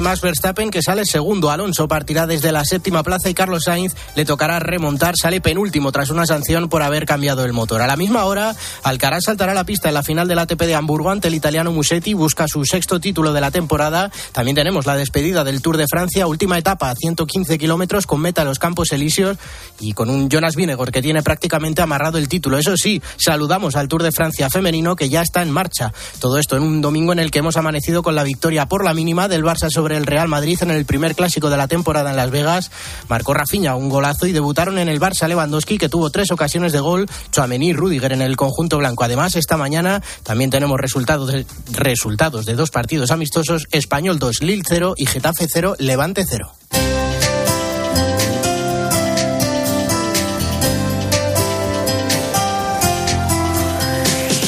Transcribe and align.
Max 0.00 0.20
Verstappen 0.20 0.70
que 0.70 0.82
sale 0.82 1.04
segundo. 1.04 1.50
Alonso 1.50 1.88
partirá 1.88 2.26
desde 2.26 2.52
la 2.52 2.64
séptima 2.64 3.02
plaza 3.02 3.30
y 3.30 3.34
Carlos 3.34 3.64
Sainz 3.64 3.94
le 4.14 4.24
tocará 4.24 4.58
remontar. 4.58 5.14
Sale 5.20 5.40
penúltimo 5.40 5.92
tras 5.92 6.10
una 6.10 6.26
sanción 6.26 6.68
por 6.68 6.82
haber 6.82 7.06
cambiado 7.06 7.44
el 7.44 7.52
motor. 7.52 7.82
A 7.82 7.86
la 7.86 7.96
misma 7.96 8.24
hora, 8.24 8.54
Alcaraz 8.82 9.24
saltará 9.24 9.54
la 9.54 9.64
pista 9.64 9.88
en 9.88 9.94
la 9.94 10.02
final 10.02 10.28
del 10.28 10.38
ATP 10.38 10.60
de 10.62 10.74
Hamburgo 10.74 11.10
ante 11.10 11.28
el 11.28 11.34
italiano 11.34 11.72
Musetti. 11.72 12.14
Busca 12.14 12.48
su 12.48 12.64
sexto 12.64 13.00
título 13.00 13.32
de 13.32 13.40
la 13.40 13.50
temporada. 13.50 14.10
También 14.32 14.54
tenemos 14.54 14.86
la 14.86 14.96
despedida 14.96 15.44
del 15.44 15.62
Tour 15.62 15.76
de 15.76 15.86
Francia. 15.90 16.26
Última 16.26 16.58
etapa, 16.58 16.94
115 16.94 17.58
kilómetros 17.58 18.06
con 18.06 18.20
meta 18.20 18.42
a 18.42 18.44
los 18.44 18.58
Campos 18.58 18.92
Elíseos 18.92 19.36
y 19.80 19.92
con 19.92 20.10
un 20.10 20.28
Jonas 20.28 20.54
Vinegor 20.54 20.92
que 20.92 21.02
tiene 21.02 21.22
prácticamente 21.22 21.82
amarrado 21.82 22.18
el 22.18 22.28
título. 22.28 22.58
Eso 22.58 22.76
sí, 22.76 23.02
saludamos 23.16 23.76
al 23.76 23.88
Tour 23.88 24.02
de 24.02 24.12
Francia 24.12 24.50
femenino 24.50 24.96
que 24.96 25.08
ya 25.08 25.22
está 25.22 25.42
en 25.42 25.50
marcha. 25.50 25.92
Todo 26.20 26.38
esto 26.38 26.56
en 26.56 26.62
un 26.62 26.80
domingo 26.80 27.12
en 27.12 27.18
el 27.18 27.30
que 27.30 27.38
hemos 27.38 27.56
amanecido 27.56 28.02
con 28.02 28.14
la 28.14 28.24
victoria 28.24 28.66
por 28.66 28.84
la 28.84 28.94
mínima 28.94 29.28
del 29.28 29.44
Barça 29.44 29.70
sobre 29.70 29.87
el 29.92 30.06
Real 30.06 30.28
Madrid 30.28 30.58
en 30.62 30.70
el 30.70 30.84
primer 30.84 31.14
clásico 31.14 31.50
de 31.50 31.56
la 31.56 31.68
temporada 31.68 32.10
en 32.10 32.16
Las 32.16 32.30
Vegas. 32.30 32.70
Marcó 33.08 33.34
Rafinha 33.34 33.74
un 33.74 33.88
golazo 33.88 34.26
y 34.26 34.32
debutaron 34.32 34.78
en 34.78 34.88
el 34.88 35.00
Barça 35.00 35.28
Lewandowski, 35.28 35.78
que 35.78 35.88
tuvo 35.88 36.10
tres 36.10 36.30
ocasiones 36.30 36.72
de 36.72 36.80
gol, 36.80 37.06
Chouameni 37.30 37.68
y 37.68 37.72
Rudiger 37.72 38.12
en 38.12 38.22
el 38.22 38.36
conjunto 38.36 38.78
blanco. 38.78 39.04
Además, 39.04 39.36
esta 39.36 39.56
mañana 39.56 40.02
también 40.22 40.50
tenemos 40.50 40.78
resultados 40.78 41.32
de, 41.32 41.46
resultados 41.72 42.46
de 42.46 42.54
dos 42.54 42.70
partidos 42.70 43.10
amistosos, 43.10 43.66
Español 43.70 44.18
2, 44.18 44.42
Lille 44.42 44.62
0 44.66 44.94
y 44.96 45.06
Getafe 45.06 45.46
0, 45.48 45.76
Levante 45.78 46.24
0. 46.28 46.52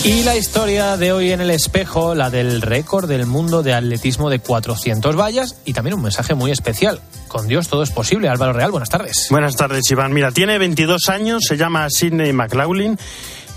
Y 0.02 0.22
la 0.22 0.34
historia 0.34 0.96
de 0.96 1.12
hoy 1.12 1.30
en 1.30 1.42
el 1.42 1.50
espejo, 1.50 2.14
la 2.14 2.30
del 2.30 2.62
récord 2.62 3.06
del 3.06 3.26
mundo 3.26 3.62
de 3.62 3.74
atletismo 3.74 4.30
de 4.30 4.38
400 4.38 5.14
vallas 5.14 5.56
y 5.66 5.74
también 5.74 5.94
un 5.94 6.02
mensaje 6.02 6.34
muy 6.34 6.50
especial. 6.50 7.02
Con 7.28 7.46
Dios 7.46 7.68
todo 7.68 7.82
es 7.82 7.90
posible. 7.90 8.30
Álvaro 8.30 8.54
Real, 8.54 8.70
buenas 8.70 8.88
tardes. 8.88 9.26
Buenas 9.30 9.56
tardes, 9.56 9.90
Iván. 9.90 10.14
Mira, 10.14 10.32
tiene 10.32 10.58
22 10.58 11.10
años, 11.10 11.42
se 11.46 11.58
llama 11.58 11.86
Sidney 11.90 12.32
McLaughlin 12.32 12.98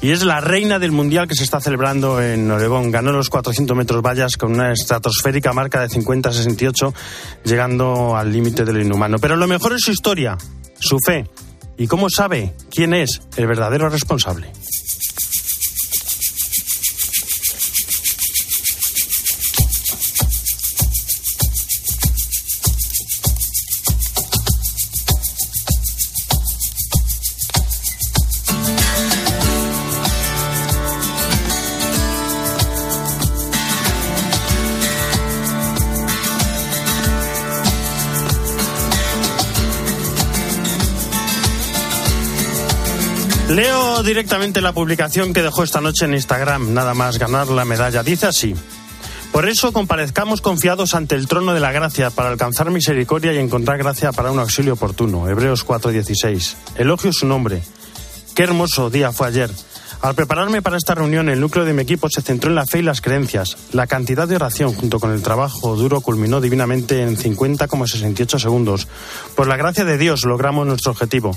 y 0.01 0.11
es 0.11 0.23
la 0.23 0.41
reina 0.41 0.79
del 0.79 0.91
mundial 0.91 1.29
que 1.29 1.35
se 1.35 1.45
está 1.45 1.61
celebrando 1.61 2.21
en 2.21 2.51
Oregón. 2.51 2.91
Ganó 2.91 3.13
los 3.13 3.29
400 3.29 3.77
metros 3.77 4.01
vallas 4.01 4.35
con 4.35 4.51
una 4.51 4.73
estratosférica 4.73 5.53
marca 5.53 5.79
de 5.79 5.87
50-68, 5.87 6.93
llegando 7.45 8.17
al 8.17 8.33
límite 8.33 8.65
de 8.65 8.73
lo 8.73 8.81
inhumano. 8.81 9.17
Pero 9.17 9.37
lo 9.37 9.47
mejor 9.47 9.71
es 9.71 9.81
su 9.81 9.91
historia, 9.91 10.37
su 10.77 10.97
fe 11.05 11.25
y 11.77 11.87
cómo 11.87 12.09
sabe 12.09 12.53
quién 12.69 12.93
es 12.93 13.21
el 13.37 13.47
verdadero 13.47 13.87
responsable. 13.87 14.51
Leo 43.53 44.01
directamente 44.01 44.61
la 44.61 44.73
publicación 44.73 45.31
que 45.31 45.43
dejó 45.43 45.61
esta 45.61 45.79
noche 45.79 46.05
en 46.05 46.15
Instagram, 46.15 46.73
nada 46.73 46.95
más 46.95 47.19
ganar 47.19 47.49
la 47.49 47.65
medalla. 47.65 48.01
Dice 48.01 48.25
así. 48.25 48.55
Por 49.31 49.47
eso 49.47 49.71
comparezcamos 49.71 50.41
confiados 50.41 50.95
ante 50.95 51.13
el 51.13 51.27
trono 51.27 51.53
de 51.53 51.59
la 51.59 51.71
gracia 51.71 52.09
para 52.09 52.29
alcanzar 52.29 52.71
misericordia 52.71 53.31
y 53.31 53.37
encontrar 53.37 53.77
gracia 53.77 54.11
para 54.11 54.31
un 54.31 54.39
auxilio 54.39 54.73
oportuno. 54.73 55.29
Hebreos 55.29 55.63
4:16. 55.67 56.55
Elogio 56.77 57.13
su 57.13 57.27
nombre. 57.27 57.61
Qué 58.33 58.41
hermoso 58.41 58.89
día 58.89 59.11
fue 59.11 59.27
ayer. 59.27 59.51
Al 60.03 60.15
prepararme 60.15 60.61
para 60.61 60.75
esta 60.75 60.95
reunión, 60.95 61.29
el 61.29 61.39
núcleo 61.39 61.63
de 61.63 61.71
mi 61.71 61.81
equipo 61.81 62.09
se 62.09 62.21
centró 62.21 62.49
en 62.49 62.55
la 62.55 62.65
fe 62.65 62.79
y 62.79 62.81
las 62.81 62.99
creencias. 62.99 63.55
La 63.71 63.87
cantidad 63.87 64.27
de 64.27 64.35
oración 64.35 64.73
junto 64.73 64.99
con 64.99 65.13
el 65.13 65.21
trabajo 65.21 65.77
duro 65.77 66.01
culminó 66.01 66.41
divinamente 66.41 67.03
en 67.03 67.15
50,68 67.15 68.37
segundos. 68.37 68.89
Por 69.33 69.47
la 69.47 69.55
gracia 69.55 69.85
de 69.85 69.97
Dios 69.97 70.25
logramos 70.25 70.67
nuestro 70.67 70.91
objetivo. 70.91 71.31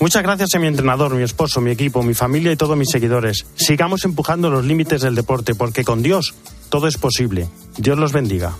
Muchas 0.00 0.24
gracias 0.24 0.52
a 0.52 0.58
mi 0.58 0.66
entrenador, 0.66 1.14
mi 1.14 1.22
esposo, 1.22 1.60
mi 1.60 1.70
equipo, 1.70 2.02
mi 2.02 2.12
familia 2.12 2.50
y 2.50 2.56
todos 2.56 2.76
mis 2.76 2.90
seguidores. 2.90 3.46
Sigamos 3.54 4.04
empujando 4.04 4.50
los 4.50 4.64
límites 4.64 5.02
del 5.02 5.14
deporte 5.14 5.54
porque 5.54 5.84
con 5.84 6.02
Dios 6.02 6.34
todo 6.70 6.88
es 6.88 6.98
posible. 6.98 7.48
Dios 7.76 7.96
los 7.96 8.10
bendiga. 8.10 8.52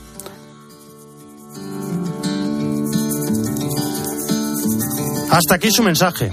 Hasta 5.32 5.56
aquí 5.56 5.72
su 5.72 5.82
mensaje. 5.82 6.30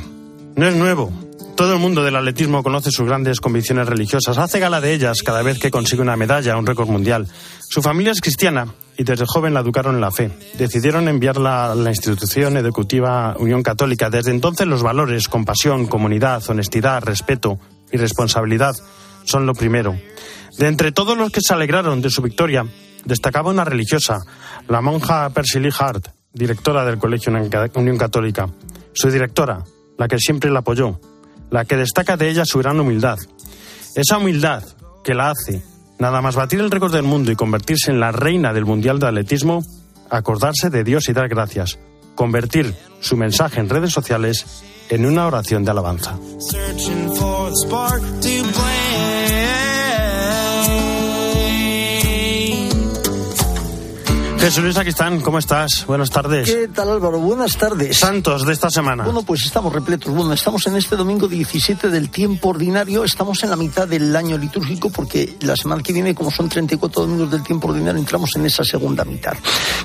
No 0.56 0.68
es 0.68 0.75
nuevo. 0.75 1.25
Todo 1.56 1.74
el 1.74 1.80
mundo 1.80 2.04
del 2.04 2.18
atletismo 2.18 2.64
conoce 2.64 2.92
sus 2.92 3.08
grandes 3.08 3.40
convicciones 3.40 3.88
religiosas, 3.88 4.38
hace 4.38 4.60
gala 4.60 4.82
de 4.82 4.92
ellas 4.92 5.24
cada 5.24 5.42
vez 5.42 5.58
que 5.58 5.72
consigue 5.72 6.02
una 6.02 6.18
medalla, 6.18 6.58
un 6.58 6.66
récord 6.66 6.90
mundial. 6.90 7.28
Su 7.70 7.82
familia 7.82 8.12
es 8.12 8.20
cristiana 8.20 8.68
y 8.98 9.06
desde 9.06 9.24
joven 9.26 9.54
la 9.54 9.62
educaron 9.62 9.96
en 9.96 10.02
la 10.02 10.12
fe. 10.12 10.32
Decidieron 10.58 11.08
enviarla 11.08 11.72
a 11.72 11.76
la 11.76 11.92
institución 11.92 12.58
educativa 12.58 13.38
Unión 13.40 13.64
Católica. 13.64 14.10
Desde 14.10 14.32
entonces 14.32 14.68
los 14.68 14.84
valores, 14.84 15.30
compasión, 15.30 15.88
comunidad, 15.88 16.44
honestidad, 16.50 17.02
respeto 17.04 17.58
y 17.90 17.96
responsabilidad 17.96 18.76
son 19.24 19.46
lo 19.46 19.54
primero. 19.54 19.96
De 20.58 20.68
entre 20.68 20.92
todos 20.92 21.18
los 21.18 21.32
que 21.32 21.40
se 21.42 21.54
alegraron 21.54 22.02
de 22.02 22.10
su 22.10 22.22
victoria, 22.22 22.66
destacaba 23.06 23.52
una 23.52 23.64
religiosa, 23.64 24.20
la 24.68 24.82
monja 24.82 25.30
Percy 25.30 25.62
Lee 25.62 25.74
Hart, 25.80 26.10
directora 26.34 26.84
del 26.84 26.98
Colegio 26.98 27.32
Unión 27.76 27.98
Católica. 27.98 28.50
Su 28.92 29.10
directora, 29.10 29.64
la 29.98 30.10
que 30.10 30.20
siempre 30.20 30.52
la 30.52 30.60
apoyó, 30.60 31.00
la 31.50 31.66
que 31.66 31.78
destaca 31.78 32.18
de 32.18 32.30
ella 32.30 32.46
su 32.46 32.60
gran 32.60 32.80
humildad. 32.80 33.18
Esa 33.96 34.18
humildad 34.18 34.64
que 35.04 35.14
la 35.14 35.30
hace, 35.30 35.64
nada 36.00 36.22
más 36.22 36.36
batir 36.36 36.60
el 36.60 36.72
récord 36.72 36.94
del 36.94 37.04
mundo 37.04 37.32
y 37.32 37.36
convertirse 37.36 37.92
en 37.92 38.00
la 38.00 38.12
reina 38.12 38.54
del 38.54 38.66
Mundial 38.66 39.00
de 39.00 39.08
Atletismo, 39.08 39.64
acordarse 40.10 40.70
de 40.70 40.84
Dios 40.84 41.08
y 41.10 41.14
dar 41.14 41.30
gracias, 41.30 41.78
convertir 42.16 42.74
su 43.00 43.18
mensaje 43.18 43.60
en 43.60 43.70
redes 43.70 43.92
sociales 43.92 44.64
en 44.90 45.06
una 45.06 45.28
oración 45.28 45.64
de 45.64 45.72
alabanza. 45.72 46.18
Jesús 54.46 54.64
Luis 54.64 54.78
Aquistán, 54.78 55.22
¿cómo 55.22 55.40
estás? 55.40 55.88
Buenas 55.88 56.12
tardes. 56.12 56.48
¿Qué 56.48 56.68
tal 56.68 56.92
Álvaro? 56.92 57.18
Buenas 57.18 57.58
tardes. 57.58 57.98
Santos 57.98 58.46
de 58.46 58.54
esta 58.54 58.70
semana. 58.70 59.04
Bueno, 59.04 59.24
pues 59.24 59.44
estamos 59.44 59.74
repletos. 59.74 60.14
Bueno, 60.14 60.34
estamos 60.34 60.68
en 60.68 60.76
este 60.76 60.96
domingo 60.96 61.28
17 61.28 61.90
del 61.90 62.12
tiempo 62.12 62.50
ordinario. 62.50 63.04
Estamos 63.04 63.44
en 63.44 63.50
la 63.50 63.56
mitad 63.56 63.88
del 63.88 64.16
año 64.16 64.38
litúrgico 64.38 64.92
porque 64.92 65.36
la 65.40 65.56
semana 65.56 65.82
que 65.82 65.94
viene, 65.94 66.14
como 66.14 66.30
son 66.30 66.48
34 66.48 67.08
domingos 67.08 67.32
del 67.32 67.42
tiempo 67.42 67.70
ordinario, 67.70 68.00
entramos 68.00 68.36
en 68.36 68.46
esa 68.46 68.64
segunda 68.64 69.04
mitad. 69.04 69.34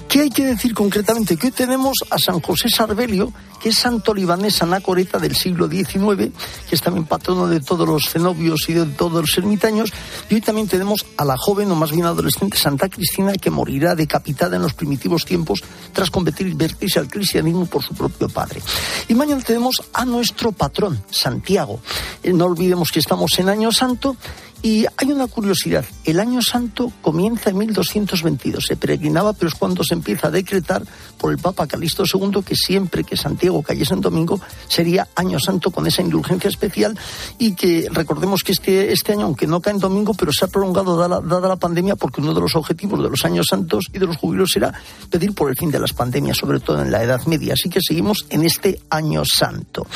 ¿Qué 0.06 0.20
hay 0.20 0.30
que 0.30 0.44
decir 0.44 0.74
concretamente? 0.74 1.38
Que 1.38 1.46
hoy 1.46 1.52
tenemos 1.52 1.94
a 2.10 2.18
San 2.18 2.38
José 2.40 2.68
Sarbelio, 2.68 3.32
que 3.62 3.70
es 3.70 3.78
santo 3.78 4.12
libanés 4.12 4.60
anacoreta 4.60 5.18
del 5.18 5.36
siglo 5.36 5.68
XIX, 5.68 6.32
que 6.68 6.74
es 6.74 6.82
también 6.82 7.06
patrono 7.06 7.46
de 7.46 7.60
todos 7.60 7.88
los 7.88 8.10
cenobios 8.10 8.68
y 8.68 8.74
de 8.74 8.84
todos 8.84 9.22
los 9.22 9.38
ermitaños. 9.38 9.90
Y 10.28 10.34
hoy 10.34 10.40
también 10.42 10.68
tenemos 10.68 11.06
a 11.16 11.24
la 11.24 11.38
joven 11.38 11.70
o 11.70 11.76
más 11.76 11.92
bien 11.92 12.04
adolescente 12.04 12.58
Santa 12.58 12.90
Cristina, 12.90 13.32
que 13.32 13.48
morirá 13.48 13.94
decapitada 13.94 14.49
en 14.56 14.62
los 14.62 14.74
primitivos 14.74 15.24
tiempos 15.24 15.62
tras 15.92 16.10
convertirse 16.10 16.98
al 16.98 17.08
cristianismo 17.08 17.66
por 17.66 17.82
su 17.82 17.94
propio 17.94 18.28
padre. 18.28 18.60
Y 19.08 19.14
mañana 19.14 19.42
tenemos 19.42 19.82
a 19.92 20.04
nuestro 20.04 20.52
patrón, 20.52 21.02
Santiago. 21.10 21.80
Eh, 22.22 22.32
no 22.32 22.46
olvidemos 22.46 22.90
que 22.90 23.00
estamos 23.00 23.38
en 23.38 23.48
Año 23.48 23.72
Santo 23.72 24.16
y 24.62 24.84
hay 24.96 25.10
una 25.10 25.26
curiosidad, 25.26 25.84
el 26.04 26.20
año 26.20 26.42
santo 26.42 26.92
comienza 27.00 27.48
en 27.48 27.58
1222, 27.58 28.64
se 28.66 28.76
peregrinaba, 28.76 29.32
pero 29.32 29.48
es 29.48 29.54
cuando 29.54 29.82
se 29.82 29.94
empieza 29.94 30.28
a 30.28 30.30
decretar 30.30 30.82
por 31.16 31.32
el 31.32 31.38
Papa 31.38 31.66
Calixto 31.66 32.04
II 32.04 32.42
que 32.44 32.54
siempre 32.54 33.04
que 33.04 33.16
Santiago 33.16 33.62
cayese 33.62 33.94
en 33.94 34.02
domingo 34.02 34.38
sería 34.68 35.08
año 35.14 35.38
santo 35.38 35.70
con 35.70 35.86
esa 35.86 36.02
indulgencia 36.02 36.48
especial 36.48 36.98
y 37.38 37.54
que 37.54 37.88
recordemos 37.90 38.42
que 38.42 38.52
este, 38.52 38.92
este 38.92 39.12
año, 39.12 39.26
aunque 39.26 39.46
no 39.46 39.60
cae 39.60 39.72
en 39.72 39.78
domingo, 39.78 40.12
pero 40.12 40.30
se 40.30 40.44
ha 40.44 40.48
prolongado 40.48 40.96
dada, 40.96 41.48
la 41.48 41.56
pandemia 41.56 41.96
porque 41.96 42.20
uno 42.20 42.34
de 42.34 42.40
los 42.40 42.54
objetivos 42.54 43.02
de 43.02 43.08
los 43.08 43.24
años 43.24 43.46
santos 43.48 43.86
y 43.94 43.98
de 43.98 44.06
los 44.06 44.18
jubilos 44.18 44.54
era 44.56 44.74
pedir 45.10 45.32
por 45.34 45.48
el 45.48 45.56
fin 45.56 45.70
de 45.70 45.78
las 45.78 45.94
pandemias, 45.94 46.36
sobre 46.36 46.60
todo 46.60 46.82
en 46.82 46.90
la 46.90 47.02
Edad 47.02 47.24
Media. 47.26 47.54
Así 47.54 47.70
que 47.70 47.80
seguimos 47.80 48.26
en 48.28 48.44
este 48.44 48.80
año 48.90 49.22
santo. 49.24 49.86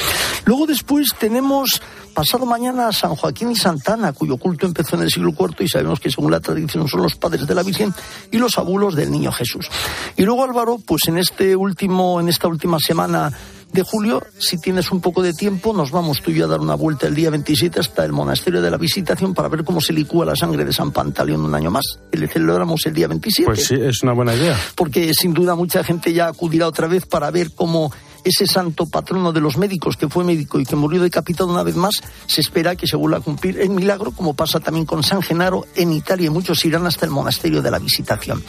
Luego 0.46 0.66
después 0.66 1.08
tenemos 1.18 1.82
pasado 2.14 2.46
mañana 2.46 2.88
a 2.88 2.92
San 2.92 3.14
Joaquín 3.16 3.50
y 3.50 3.56
Santana, 3.56 4.12
cuyo 4.12 4.36
culto 4.36 4.53
empezó 4.60 4.96
en 4.96 5.02
el 5.02 5.10
siglo 5.10 5.30
IV 5.38 5.56
y 5.60 5.68
sabemos 5.68 6.00
que 6.00 6.10
según 6.10 6.30
la 6.30 6.40
tradición 6.40 6.88
son 6.88 7.02
los 7.02 7.16
padres 7.16 7.46
de 7.46 7.54
la 7.54 7.62
Virgen 7.62 7.92
y 8.30 8.38
los 8.38 8.56
abuelos 8.58 8.94
del 8.94 9.10
niño 9.10 9.32
Jesús. 9.32 9.68
Y 10.16 10.22
luego 10.22 10.44
Álvaro, 10.44 10.78
pues 10.84 11.08
en 11.08 11.18
este 11.18 11.56
último, 11.56 12.20
en 12.20 12.28
esta 12.28 12.48
última 12.48 12.78
semana 12.78 13.32
de 13.74 13.82
julio, 13.82 14.22
si 14.38 14.56
tienes 14.58 14.92
un 14.92 15.00
poco 15.00 15.20
de 15.20 15.32
tiempo, 15.32 15.72
nos 15.72 15.90
vamos 15.90 16.22
tú 16.22 16.30
y 16.30 16.34
yo 16.34 16.44
a 16.44 16.48
dar 16.48 16.60
una 16.60 16.76
vuelta 16.76 17.08
el 17.08 17.14
día 17.14 17.28
27 17.30 17.80
hasta 17.80 18.04
el 18.04 18.12
monasterio 18.12 18.62
de 18.62 18.70
la 18.70 18.76
Visitación 18.76 19.34
para 19.34 19.48
ver 19.48 19.64
cómo 19.64 19.80
se 19.80 19.92
licúa 19.92 20.24
la 20.24 20.36
sangre 20.36 20.64
de 20.64 20.72
San 20.72 20.92
Pantaleón 20.92 21.44
un 21.44 21.54
año 21.56 21.72
más. 21.72 21.84
Le 22.12 22.28
celebramos 22.28 22.86
el 22.86 22.94
día 22.94 23.08
27. 23.08 23.46
Pues 23.46 23.66
sí, 23.66 23.74
es 23.74 24.04
una 24.04 24.12
buena 24.12 24.32
idea. 24.32 24.56
Porque 24.76 25.12
sin 25.12 25.34
duda 25.34 25.56
mucha 25.56 25.82
gente 25.82 26.12
ya 26.12 26.28
acudirá 26.28 26.68
otra 26.68 26.86
vez 26.86 27.04
para 27.04 27.32
ver 27.32 27.50
cómo 27.52 27.92
ese 28.24 28.46
santo 28.46 28.86
patrono 28.86 29.32
de 29.32 29.40
los 29.40 29.56
médicos 29.56 29.96
que 29.96 30.08
fue 30.08 30.24
médico 30.24 30.58
y 30.58 30.64
que 30.64 30.76
murió 30.76 31.02
decapitado 31.02 31.50
una 31.50 31.62
vez 31.62 31.76
más, 31.76 31.94
se 32.26 32.40
espera 32.40 32.74
que 32.74 32.86
se 32.86 32.96
vuelva 32.96 33.18
a 33.18 33.20
cumplir 33.20 33.60
el 33.60 33.70
milagro, 33.70 34.12
como 34.12 34.34
pasa 34.34 34.60
también 34.60 34.86
con 34.86 35.02
San 35.02 35.22
Genaro 35.22 35.66
en 35.74 35.92
Italia 35.92 36.26
y 36.26 36.30
muchos 36.30 36.64
irán 36.64 36.86
hasta 36.86 37.06
el 37.06 37.12
monasterio 37.12 37.62
de 37.62 37.70
la 37.70 37.78
Visitación. 37.78 38.42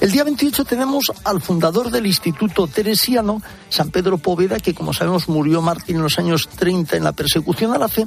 El 0.00 0.12
día 0.12 0.24
28 0.24 0.64
tenemos 0.64 1.12
al 1.24 1.40
fundador 1.40 1.90
del 1.90 2.06
Instituto 2.06 2.66
Teresiano, 2.66 3.42
San 3.68 3.90
Pedro 3.90 4.18
Poveda, 4.18 4.60
que 4.60 4.74
como 4.74 4.92
sabemos 4.92 5.28
murió 5.28 5.62
mártir 5.62 5.96
en 5.96 6.02
los 6.02 6.18
años 6.18 6.48
30 6.48 6.96
en 6.96 7.04
la 7.04 7.12
persecución 7.12 7.72
a 7.72 7.78
la 7.78 7.88
fe 7.88 8.06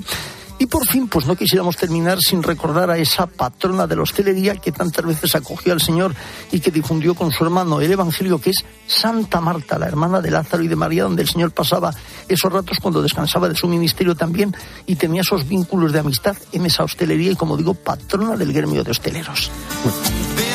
y 0.57 0.67
por 0.67 0.87
fin, 0.87 1.07
pues 1.07 1.25
no 1.25 1.35
quisiéramos 1.35 1.75
terminar 1.75 2.19
sin 2.19 2.41
recordar 2.41 2.89
a 2.89 2.97
esa 2.97 3.27
patrona 3.27 3.87
de 3.87 3.95
la 3.95 4.03
hostelería 4.03 4.55
que 4.55 4.71
tantas 4.71 5.05
veces 5.05 5.35
acogió 5.35 5.73
al 5.73 5.81
Señor 5.81 6.15
y 6.51 6.59
que 6.59 6.71
difundió 6.71 7.13
con 7.13 7.31
su 7.31 7.43
hermano 7.43 7.81
el 7.81 7.91
Evangelio, 7.91 8.39
que 8.39 8.51
es 8.51 8.63
Santa 8.87 9.41
Marta, 9.41 9.77
la 9.77 9.87
hermana 9.87 10.21
de 10.21 10.31
Lázaro 10.31 10.63
y 10.63 10.67
de 10.67 10.75
María, 10.75 11.03
donde 11.03 11.23
el 11.23 11.29
Señor 11.29 11.51
pasaba 11.51 11.93
esos 12.27 12.51
ratos 12.51 12.79
cuando 12.81 13.01
descansaba 13.01 13.49
de 13.49 13.55
su 13.55 13.67
ministerio 13.67 14.15
también 14.15 14.55
y 14.85 14.95
tenía 14.95 15.21
esos 15.21 15.47
vínculos 15.47 15.91
de 15.91 15.99
amistad 15.99 16.37
en 16.51 16.65
esa 16.65 16.83
hostelería 16.83 17.31
y, 17.31 17.35
como 17.35 17.57
digo, 17.57 17.73
patrona 17.73 18.37
del 18.37 18.53
gremio 18.53 18.83
de 18.83 18.91
hosteleros. 18.91 19.51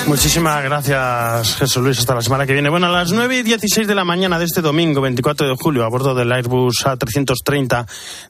Muchísimas 0.07 0.65
gracias, 0.65 1.57
Jesús 1.57 1.83
Luis. 1.83 1.99
Hasta 1.99 2.15
la 2.15 2.23
semana 2.23 2.47
que 2.47 2.53
viene. 2.53 2.69
Bueno, 2.69 2.87
a 2.87 2.91
las 2.91 3.13
9 3.13 3.39
y 3.39 3.43
16 3.43 3.87
de 3.87 3.95
la 3.95 4.05
mañana 4.05 4.39
de 4.39 4.45
este 4.45 4.61
domingo, 4.61 5.01
24 5.01 5.47
de 5.47 5.55
julio, 5.55 5.85
a 5.85 5.89
bordo 5.89 6.15
del 6.15 6.33
Airbus 6.33 6.85
A330 6.85 7.87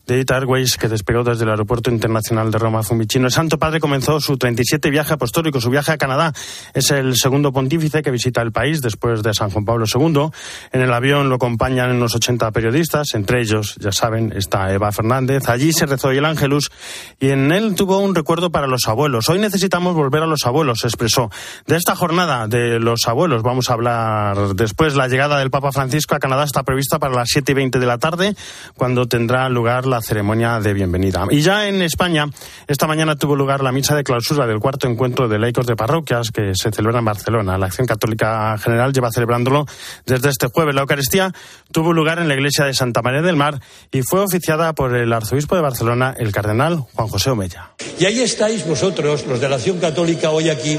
de 0.07 0.21
Ita 0.21 0.37
Airways, 0.37 0.77
que 0.77 0.89
despegó 0.89 1.25
desde 1.25 1.45
el 1.45 1.51
Aeropuerto 1.51 1.91
Internacional 1.91 2.51
de 2.51 2.59
Roma 2.59 2.83
Fiumicino, 2.83 3.27
el 3.27 3.33
Santo 3.33 3.59
Padre 3.59 3.81
comenzó 3.81 4.21
su 4.21 4.37
37 4.37 4.91
viaje 4.91 5.15
apostólico, 5.15 5.61
su 5.61 5.71
viaje 5.71 5.93
a 5.93 5.99
Canadá. 5.99 6.33
Es 6.75 6.91
el 6.91 7.17
segundo 7.17 7.53
pontífice 7.53 8.03
que 8.03 8.11
visita 8.11 8.43
el 8.43 8.53
país 8.53 8.83
después 8.83 9.23
de 9.23 9.33
San 9.33 9.51
Juan 9.51 9.65
Pablo 9.65 9.87
II. 9.87 10.31
En 10.73 10.83
el 10.83 10.93
avión 10.93 11.29
lo 11.29 11.37
acompañan 11.37 11.93
unos 11.93 12.15
80 12.15 12.51
periodistas, 12.51 13.15
entre 13.15 13.41
ellos, 13.41 13.77
ya 13.81 13.93
saben, 13.93 14.33
está 14.37 14.73
Eva 14.73 14.93
Fernández. 14.93 15.49
Allí 15.49 15.73
se 15.73 15.87
rezó 15.87 16.11
el 16.11 16.25
Ángelus 16.25 16.71
y 17.19 17.31
en 17.31 17.53
él 17.53 17.75
tuvo 17.75 17.99
un 17.99 18.15
recuerdo 18.15 18.51
para 18.51 18.67
los 18.67 18.87
abuelos. 18.87 19.29
Hoy 19.29 19.39
necesitamos 19.39 19.95
volver 19.95 20.23
a 20.23 20.27
los 20.27 20.45
abuelos, 20.45 20.85
expresó. 20.85 21.31
De 21.67 21.77
esta 21.77 21.95
jornada 21.95 22.49
de 22.49 22.81
los 22.81 23.07
abuelos 23.07 23.43
vamos 23.43 23.71
a 23.71 23.75
hablar 23.75 24.55
después. 24.55 24.95
La 24.95 25.09
llegada 25.09 25.39
del 25.39 25.51
Papa 25.51 25.73
Francisco 25.73 26.15
a 26.15 26.19
Canadá 26.19 26.45
está 26.45 26.63
prevista 26.63 26.99
para 26.99 27.15
las 27.15 27.29
7 27.31 27.53
y 27.53 27.55
20 27.55 27.79
de 27.79 27.87
la 27.87 27.99
tarde, 27.99 28.35
cuando 28.77 29.07
tendrá 29.07 29.49
lugar 29.49 29.87
la 29.87 30.01
ceremonia 30.01 30.61
de 30.61 30.73
bienvenida. 30.73 31.27
Y 31.31 31.43
ya 31.43 31.69
en 31.69 31.83
España, 31.83 32.27
esta 32.67 32.87
mañana 32.87 33.17
tuvo 33.17 33.37
lugar 33.37 33.63
la 33.63 33.73
misa 33.73 33.95
de 33.95 34.05
clausura 34.05 34.47
del 34.47 34.59
cuarto 34.59 34.89
encuentro 34.89 35.29
de 35.29 35.39
laicos 35.39 35.67
de 35.67 35.77
parroquias 35.77 36.31
que 36.31 36.53
se 36.55 36.71
celebra 36.71 36.99
en 37.01 37.05
Barcelona. 37.05 37.59
La 37.59 37.67
Acción 37.67 37.87
Católica 37.87 38.57
General 38.59 38.93
lleva 38.93 39.11
celebrándolo 39.11 39.67
desde 40.07 40.31
este 40.31 40.49
jueves. 40.49 40.75
La 40.75 40.83
Eucaristía 40.83 41.33
tuvo 41.73 41.93
lugar 41.93 42.19
en 42.19 42.29
la 42.29 42.35
iglesia 42.35 42.65
de 42.65 42.75
Santa 42.75 43.03
María 43.03 43.23
del 43.23 43.37
Mar 43.37 43.61
y 43.93 44.03
fue 44.03 44.21
oficiada 44.21 44.73
por 44.73 44.97
el 44.97 45.13
arzobispo 45.13 45.57
de 45.57 45.63
Barcelona, 45.63 46.15
el 46.19 46.33
cardenal 46.33 46.79
Juan 46.95 47.09
José 47.09 47.31
Omella. 47.31 47.73
Y 47.99 48.07
ahí 48.07 48.21
estáis 48.21 48.67
vosotros, 48.67 49.27
los 49.27 49.41
de 49.41 49.49
la 49.49 49.57
Acción 49.57 49.79
Católica, 49.79 50.31
hoy 50.31 50.49
aquí 50.49 50.79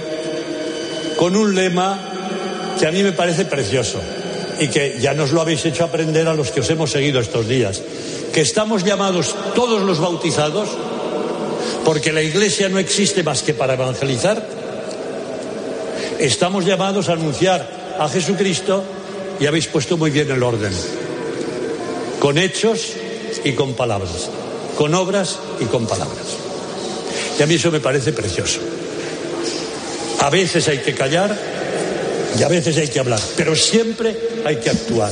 con 1.21 1.35
un 1.35 1.53
lema 1.53 1.99
que 2.79 2.87
a 2.87 2.91
mí 2.91 3.03
me 3.03 3.11
parece 3.11 3.45
precioso 3.45 4.01
y 4.59 4.69
que 4.69 4.97
ya 4.99 5.13
nos 5.13 5.31
lo 5.31 5.41
habéis 5.41 5.63
hecho 5.65 5.83
aprender 5.83 6.27
a 6.27 6.33
los 6.33 6.49
que 6.49 6.61
os 6.61 6.69
hemos 6.71 6.89
seguido 6.89 7.19
estos 7.19 7.47
días, 7.47 7.79
que 8.33 8.41
estamos 8.41 8.83
llamados 8.83 9.35
todos 9.53 9.83
los 9.83 9.99
bautizados, 9.99 10.69
porque 11.85 12.11
la 12.11 12.23
Iglesia 12.23 12.69
no 12.69 12.79
existe 12.79 13.21
más 13.21 13.43
que 13.43 13.53
para 13.53 13.75
evangelizar, 13.75 14.43
estamos 16.17 16.65
llamados 16.65 17.07
a 17.07 17.13
anunciar 17.13 17.69
a 17.99 18.09
Jesucristo 18.09 18.83
y 19.39 19.45
habéis 19.45 19.67
puesto 19.67 19.97
muy 19.97 20.09
bien 20.09 20.31
el 20.31 20.41
orden, 20.41 20.73
con 22.19 22.39
hechos 22.39 22.93
y 23.43 23.51
con 23.51 23.75
palabras, 23.75 24.31
con 24.75 24.95
obras 24.95 25.37
y 25.59 25.65
con 25.65 25.85
palabras. 25.85 26.35
Y 27.37 27.43
a 27.43 27.45
mí 27.45 27.53
eso 27.53 27.69
me 27.69 27.79
parece 27.79 28.11
precioso. 28.11 28.70
A 30.21 30.29
veces 30.29 30.67
hay 30.67 30.77
que 30.77 30.93
callar 30.93 31.35
y 32.37 32.43
a 32.43 32.47
veces 32.47 32.77
hay 32.77 32.87
que 32.87 32.99
hablar, 32.99 33.19
pero 33.35 33.55
siempre 33.55 34.15
hay 34.45 34.57
que 34.57 34.69
actuar 34.69 35.11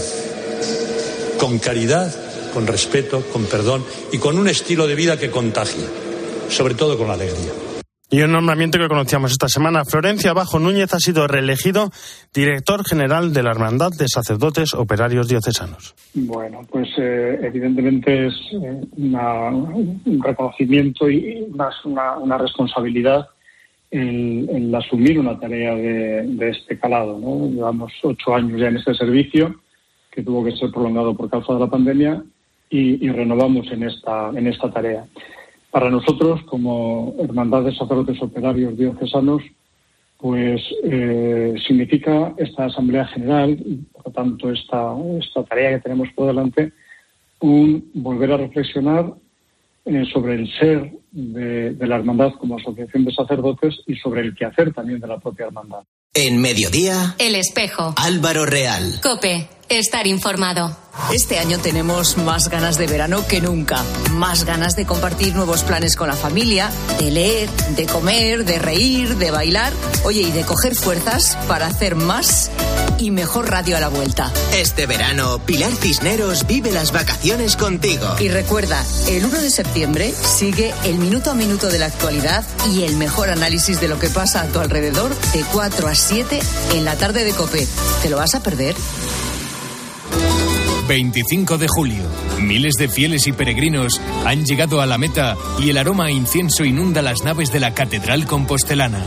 con 1.40 1.58
caridad, 1.58 2.14
con 2.54 2.68
respeto, 2.68 3.24
con 3.34 3.46
perdón 3.46 3.84
y 4.12 4.20
con 4.20 4.38
un 4.38 4.48
estilo 4.48 4.86
de 4.86 4.94
vida 4.94 5.18
que 5.18 5.32
contagie, 5.32 5.84
sobre 6.50 6.76
todo 6.76 6.96
con 6.96 7.08
la 7.08 7.16
alegría. 7.16 7.52
Y 8.12 8.22
un 8.22 8.32
nombramiento 8.32 8.78
que 8.78 8.88
conocíamos 8.88 9.32
esta 9.32 9.48
semana, 9.48 9.84
Florencia 9.84 10.34
Bajo 10.34 10.60
Núñez 10.60 10.94
ha 10.94 11.00
sido 11.00 11.28
reelegido 11.28 11.90
director 12.32 12.86
general 12.86 13.34
de 13.34 13.42
la 13.42 13.50
Hermandad 13.50 13.90
de 13.92 14.08
Sacerdotes 14.08 14.76
Operarios 14.76 15.28
Diocesanos. 15.28 15.96
Bueno, 16.14 16.62
pues 16.70 16.88
eh, 17.00 17.40
evidentemente 17.42 18.28
es 18.28 18.34
eh, 18.54 18.82
un 18.96 20.22
reconocimiento 20.24 21.10
y 21.10 21.48
más 21.52 21.74
una, 21.84 22.18
una 22.18 22.38
responsabilidad 22.38 23.28
el, 23.92 24.74
asumir 24.76 25.20
una 25.20 25.40
tarea 25.40 25.76
de, 25.76 26.50
este 26.50 26.78
calado. 26.78 27.20
¿no? 27.20 27.50
Llevamos 27.50 27.92
ocho 28.04 28.36
años 28.36 28.60
ya 28.60 28.68
en 28.68 28.78
este 28.78 28.94
servicio, 28.94 29.56
que 30.12 30.24
tuvo 30.24 30.44
que 30.44 30.56
ser 30.56 30.72
prolongado 30.72 31.16
por 31.16 31.30
causa 31.30 31.54
de 31.54 31.60
la 31.60 31.68
pandemia, 31.68 32.24
y, 32.72 33.10
renovamos 33.10 33.72
en 33.72 33.84
esta, 33.84 34.30
en 34.30 34.46
esta 34.46 34.72
tarea. 34.72 35.06
Para 35.72 35.90
nosotros, 35.90 36.42
como 36.44 37.16
Hermandad 37.20 37.64
de 37.64 37.74
Sacerdotes 37.74 38.22
Operarios 38.22 38.78
Diocesanos, 38.78 39.42
pues 40.18 40.62
eh, 40.84 41.56
significa 41.66 42.34
esta 42.38 42.66
Asamblea 42.66 43.06
General, 43.08 43.52
y 43.52 43.76
por 43.92 44.08
lo 44.08 44.12
tanto 44.12 44.52
esta, 44.52 44.94
esta 45.20 45.44
tarea 45.46 45.72
que 45.72 45.84
tenemos 45.84 46.10
por 46.14 46.28
delante, 46.28 46.74
un 47.40 47.90
volver 47.94 48.34
a 48.34 48.38
reflexionar 48.38 49.14
eh, 49.86 50.04
sobre 50.12 50.36
el 50.36 50.52
ser 50.60 50.92
de, 51.12 51.76
la 51.88 51.96
hermandad 51.96 52.32
como 52.40 52.58
asociación 52.58 53.06
de 53.06 53.14
sacerdotes 53.14 53.76
y 53.88 53.96
sobre 53.96 54.22
el 54.22 54.36
quehacer 54.36 54.74
también 54.74 55.00
de 55.00 55.08
la 55.08 55.20
propia 55.20 55.48
hermandad. 55.48 55.84
En 56.14 56.42
mediodía, 56.42 57.16
El 57.20 57.36
Espejo. 57.36 57.94
Álvaro 57.98 58.46
Real. 58.46 59.00
Cope, 59.02 59.48
estar 59.70 60.08
informado. 60.08 60.76
Este 61.14 61.40
año 61.40 61.60
tenemos 61.60 62.18
más 62.18 62.50
ganas 62.50 62.78
de 62.78 62.88
verano 62.88 63.26
que 63.28 63.42
nunca. 63.42 63.84
Más 64.12 64.44
ganas 64.44 64.76
de 64.76 64.86
compartir 64.86 65.36
nuevos 65.36 65.64
planes 65.64 65.96
con 65.96 66.08
la 66.08 66.16
familia, 66.16 66.70
de 67.00 67.12
leer, 67.12 67.50
de 67.76 67.86
comer, 67.86 68.44
de 68.44 68.60
reír, 68.60 69.16
de 69.16 69.32
bailar. 69.32 69.72
Oye, 70.04 70.22
y 70.22 70.32
de 70.32 70.44
coger 70.44 70.76
fuerzas 70.76 71.38
para 71.48 71.68
hacer 71.68 71.96
más 71.96 72.52
y 73.00 73.12
mejor 73.12 73.50
radio 73.50 73.78
a 73.78 73.80
la 73.80 73.88
vuelta. 73.88 74.32
Este 74.54 74.86
verano, 74.86 75.40
Pilar 75.46 75.74
Cisneros 75.74 76.46
vive 76.48 76.72
las 76.72 76.92
vacaciones 76.92 77.56
contigo. 77.56 78.06
Y 78.20 78.30
recuerda, 78.30 78.84
el 79.08 79.26
1 79.26 79.40
de 79.40 79.50
septiembre 79.50 80.14
sigue 80.14 80.74
el 80.86 80.96
minuto 80.96 81.32
a 81.32 81.36
minuto 81.36 81.70
de 81.70 81.80
la 81.80 81.86
actualidad 81.86 82.44
y 82.74 82.84
el 82.84 82.96
mejor 82.98 83.30
análisis 83.30 83.80
de 83.80 83.88
lo 83.88 84.00
que 84.00 84.10
pasa 84.10 84.42
a 84.42 84.48
tu 84.48 84.60
alrededor 84.60 85.16
de 85.34 85.44
4 85.52 85.88
a 85.88 85.96
7 85.96 86.40
en 86.76 86.86
la 86.86 86.96
tarde 86.96 87.24
de 87.24 87.32
Cope. 87.32 87.68
¿Te 88.02 88.10
lo 88.10 88.18
vas 88.18 88.36
a 88.36 88.44
perder? 88.44 88.76
25 90.88 91.60
de 91.60 91.68
julio. 91.68 92.04
Miles 92.42 92.74
de 92.74 92.90
fieles 92.90 93.28
y 93.28 93.32
peregrinos 93.32 94.02
han 94.26 94.44
llegado 94.44 94.82
a 94.82 94.88
la 94.88 94.98
meta 94.98 95.38
y 95.60 95.70
el 95.70 95.78
aroma 95.78 96.06
a 96.06 96.12
incienso 96.12 96.66
inunda 96.66 97.02
las 97.02 97.24
naves 97.24 97.52
de 97.52 97.60
la 97.60 97.76
Catedral 97.76 98.26
Compostelana. 98.26 99.04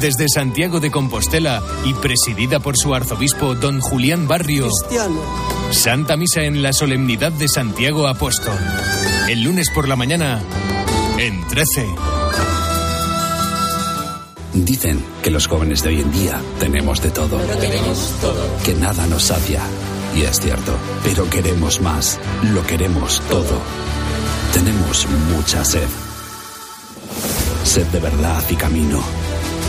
Desde 0.00 0.26
Santiago 0.28 0.78
de 0.78 0.90
Compostela 0.90 1.62
y 1.84 1.94
presidida 1.94 2.60
por 2.60 2.76
su 2.76 2.94
arzobispo 2.94 3.54
don 3.54 3.80
Julián 3.80 4.28
Barrio, 4.28 4.68
Santa 5.70 6.16
Misa 6.16 6.42
en 6.42 6.62
la 6.62 6.72
solemnidad 6.72 7.32
de 7.32 7.48
Santiago 7.48 8.06
Apóstol. 8.06 8.58
El 9.28 9.42
lunes 9.42 9.70
por 9.70 9.88
la 9.88 9.96
mañana, 9.96 10.42
en 11.18 11.46
13. 11.46 11.86
Dicen 14.52 15.04
que 15.22 15.30
los 15.30 15.46
jóvenes 15.46 15.82
de 15.82 15.90
hoy 15.90 16.00
en 16.00 16.12
día 16.12 16.40
tenemos 16.58 17.02
de 17.02 17.10
todo. 17.10 17.38
Que 18.64 18.74
nada 18.74 19.06
nos 19.06 19.24
sacia. 19.24 19.62
Y 20.14 20.22
es 20.22 20.40
cierto. 20.40 20.72
Pero 21.04 21.28
queremos 21.28 21.80
más. 21.80 22.18
Lo 22.54 22.66
queremos 22.66 23.20
todo. 23.28 23.60
Tenemos 24.52 25.06
mucha 25.34 25.64
sed. 25.64 25.88
Sed 27.64 27.86
de 27.88 28.00
verdad 28.00 28.42
y 28.48 28.56
camino. 28.56 29.02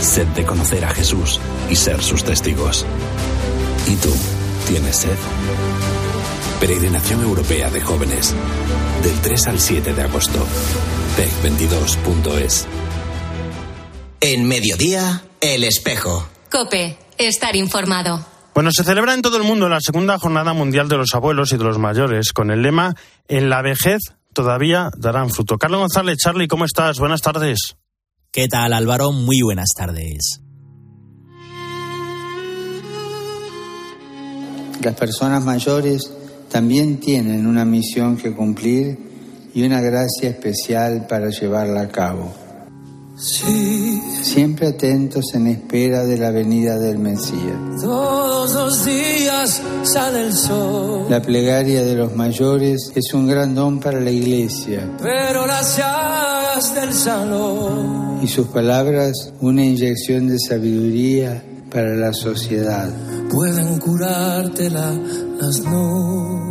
Sed 0.00 0.26
de 0.28 0.44
conocer 0.44 0.84
a 0.84 0.90
Jesús 0.94 1.40
y 1.68 1.76
ser 1.76 2.02
sus 2.02 2.24
testigos. 2.24 2.86
¿Y 3.86 3.96
tú? 3.96 4.14
¿Tienes 4.66 4.96
sed? 4.96 5.16
Peregrinación 6.60 7.22
Europea 7.22 7.70
de 7.70 7.80
Jóvenes. 7.80 8.34
Del 9.02 9.20
3 9.20 9.46
al 9.48 9.60
7 9.60 9.94
de 9.94 10.02
agosto. 10.02 10.44
PEC22.es. 11.16 12.66
En 14.20 14.46
mediodía, 14.48 15.22
El 15.40 15.64
Espejo. 15.64 16.28
Cope, 16.50 16.98
estar 17.18 17.54
informado. 17.56 18.24
Bueno, 18.54 18.70
se 18.72 18.82
celebra 18.82 19.14
en 19.14 19.22
todo 19.22 19.36
el 19.36 19.44
mundo 19.44 19.68
la 19.68 19.80
segunda 19.80 20.18
jornada 20.18 20.52
mundial 20.52 20.88
de 20.88 20.96
los 20.96 21.14
abuelos 21.14 21.52
y 21.52 21.56
de 21.56 21.64
los 21.64 21.78
mayores, 21.78 22.32
con 22.32 22.50
el 22.50 22.62
lema 22.62 22.96
En 23.28 23.50
la 23.50 23.62
vejez 23.62 24.00
todavía 24.32 24.90
darán 24.96 25.30
fruto. 25.30 25.58
Carlos 25.58 25.80
González, 25.80 26.18
Charlie, 26.18 26.48
¿cómo 26.48 26.64
estás? 26.64 26.98
Buenas 26.98 27.22
tardes. 27.22 27.76
¿Qué 28.40 28.46
tal, 28.46 28.72
Álvaro? 28.72 29.10
Muy 29.10 29.40
buenas 29.42 29.70
tardes. 29.76 30.40
Las 34.80 34.94
personas 34.94 35.42
mayores 35.42 36.08
también 36.48 37.00
tienen 37.00 37.48
una 37.48 37.64
misión 37.64 38.16
que 38.16 38.32
cumplir 38.36 39.50
y 39.52 39.66
una 39.66 39.80
gracia 39.80 40.30
especial 40.30 41.08
para 41.08 41.30
llevarla 41.30 41.80
a 41.80 41.88
cabo. 41.88 42.32
Siempre 43.16 44.68
atentos 44.68 45.34
en 45.34 45.48
espera 45.48 46.04
de 46.04 46.18
la 46.18 46.30
venida 46.30 46.78
del 46.78 47.00
Mesías. 47.00 47.82
Todos 47.82 48.54
los 48.54 48.84
días 48.84 49.60
sale 49.82 50.28
el 50.28 50.32
sol. 50.32 51.06
La 51.10 51.20
plegaria 51.20 51.82
de 51.82 51.96
los 51.96 52.14
mayores 52.14 52.92
es 52.94 53.12
un 53.14 53.26
gran 53.26 53.56
don 53.56 53.80
para 53.80 54.00
la 54.00 54.12
iglesia. 54.12 54.88
Pero 55.02 55.44
las 55.44 55.76
llagas 55.76 56.72
del 56.76 56.94
salón. 56.94 58.07
Y 58.22 58.26
sus 58.26 58.48
palabras 58.48 59.32
una 59.40 59.64
inyección 59.64 60.28
de 60.28 60.38
sabiduría 60.38 61.44
para 61.70 61.94
la 61.94 62.12
sociedad. 62.12 62.90
Pueden 63.30 63.78
curarte 63.78 64.70
las 64.70 65.60
nubes 65.64 66.48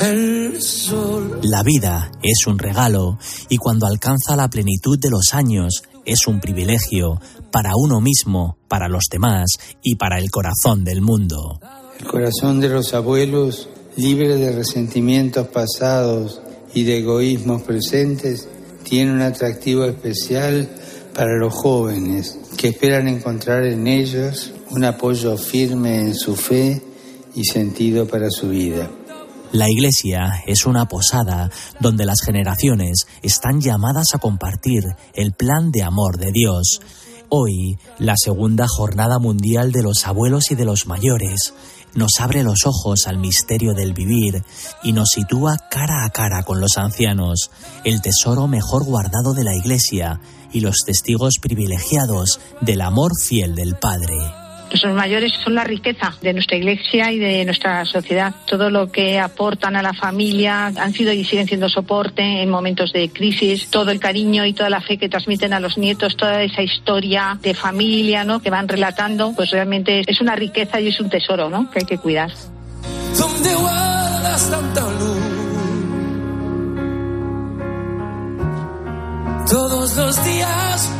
el 0.00 0.62
sol. 0.62 1.40
La 1.42 1.62
vida 1.62 2.10
es 2.22 2.46
un 2.46 2.58
regalo 2.58 3.18
y 3.48 3.56
cuando 3.56 3.86
alcanza 3.86 4.36
la 4.36 4.48
plenitud 4.48 4.98
de 4.98 5.10
los 5.10 5.34
años 5.34 5.82
es 6.04 6.26
un 6.26 6.40
privilegio 6.40 7.20
para 7.50 7.72
uno 7.76 8.00
mismo, 8.00 8.58
para 8.68 8.88
los 8.88 9.04
demás 9.10 9.46
y 9.82 9.96
para 9.96 10.18
el 10.18 10.30
corazón 10.30 10.84
del 10.84 11.00
mundo. 11.00 11.60
El 11.98 12.06
corazón 12.06 12.60
de 12.60 12.68
los 12.68 12.94
abuelos, 12.94 13.68
libre 13.96 14.36
de 14.36 14.52
resentimientos 14.52 15.48
pasados 15.48 16.40
y 16.74 16.84
de 16.84 16.98
egoísmos 16.98 17.62
presentes, 17.62 18.48
tiene 18.88 19.12
un 19.12 19.20
atractivo 19.20 19.84
especial 19.84 20.68
para 21.14 21.36
los 21.36 21.52
jóvenes 21.52 22.38
que 22.56 22.68
esperan 22.68 23.08
encontrar 23.08 23.64
en 23.64 23.86
ellos 23.86 24.52
un 24.70 24.84
apoyo 24.84 25.36
firme 25.36 26.00
en 26.00 26.14
su 26.14 26.34
fe 26.34 26.80
y 27.34 27.44
sentido 27.44 28.06
para 28.06 28.30
su 28.30 28.48
vida. 28.48 28.90
La 29.52 29.68
iglesia 29.68 30.42
es 30.46 30.66
una 30.66 30.86
posada 30.86 31.50
donde 31.80 32.04
las 32.04 32.20
generaciones 32.24 33.06
están 33.22 33.60
llamadas 33.60 34.08
a 34.14 34.18
compartir 34.18 34.84
el 35.14 35.32
plan 35.32 35.70
de 35.70 35.82
amor 35.82 36.18
de 36.18 36.32
Dios. 36.32 36.80
Hoy, 37.30 37.78
la 37.98 38.14
segunda 38.16 38.66
jornada 38.68 39.18
mundial 39.18 39.70
de 39.70 39.82
los 39.82 40.06
abuelos 40.06 40.50
y 40.50 40.54
de 40.54 40.64
los 40.64 40.86
mayores 40.86 41.52
nos 41.94 42.20
abre 42.20 42.42
los 42.42 42.66
ojos 42.66 43.06
al 43.06 43.18
misterio 43.18 43.74
del 43.74 43.92
vivir 43.92 44.42
y 44.82 44.92
nos 44.92 45.08
sitúa 45.14 45.56
cara 45.70 46.04
a 46.04 46.10
cara 46.10 46.42
con 46.42 46.60
los 46.60 46.76
ancianos, 46.76 47.50
el 47.84 48.00
tesoro 48.00 48.46
mejor 48.46 48.84
guardado 48.84 49.34
de 49.34 49.44
la 49.44 49.54
iglesia 49.54 50.20
y 50.52 50.60
los 50.60 50.78
testigos 50.84 51.34
privilegiados 51.40 52.40
del 52.60 52.80
amor 52.80 53.12
fiel 53.20 53.54
del 53.54 53.76
Padre. 53.76 54.37
Nuestros 54.70 54.94
mayores 54.94 55.32
son 55.42 55.54
la 55.54 55.64
riqueza 55.64 56.14
de 56.20 56.32
nuestra 56.34 56.56
iglesia 56.56 57.10
y 57.10 57.18
de 57.18 57.44
nuestra 57.44 57.84
sociedad. 57.84 58.34
Todo 58.46 58.70
lo 58.70 58.92
que 58.92 59.18
aportan 59.18 59.76
a 59.76 59.82
la 59.82 59.94
familia 59.94 60.66
han 60.66 60.92
sido 60.92 61.12
y 61.12 61.24
siguen 61.24 61.46
siendo 61.46 61.68
soporte 61.68 62.22
en 62.42 62.50
momentos 62.50 62.92
de 62.92 63.08
crisis. 63.10 63.70
Todo 63.70 63.90
el 63.90 63.98
cariño 63.98 64.44
y 64.44 64.52
toda 64.52 64.70
la 64.70 64.80
fe 64.80 64.98
que 64.98 65.08
transmiten 65.08 65.52
a 65.52 65.60
los 65.60 65.78
nietos, 65.78 66.16
toda 66.16 66.42
esa 66.42 66.62
historia 66.62 67.38
de 67.40 67.54
familia 67.54 68.24
¿no? 68.24 68.40
que 68.40 68.50
van 68.50 68.68
relatando, 68.68 69.32
pues 69.34 69.50
realmente 69.50 70.02
es 70.06 70.20
una 70.20 70.36
riqueza 70.36 70.80
y 70.80 70.88
es 70.88 71.00
un 71.00 71.08
tesoro 71.08 71.48
¿no? 71.48 71.70
que 71.70 71.80
hay 71.80 71.86
que 71.86 71.98
cuidar. 71.98 72.30
¿Dónde 73.16 73.54
guardas 73.54 74.50
tanta 74.50 74.80
luz? 74.80 75.18
Todos 79.50 79.96
los 79.96 80.24
días 80.24 80.92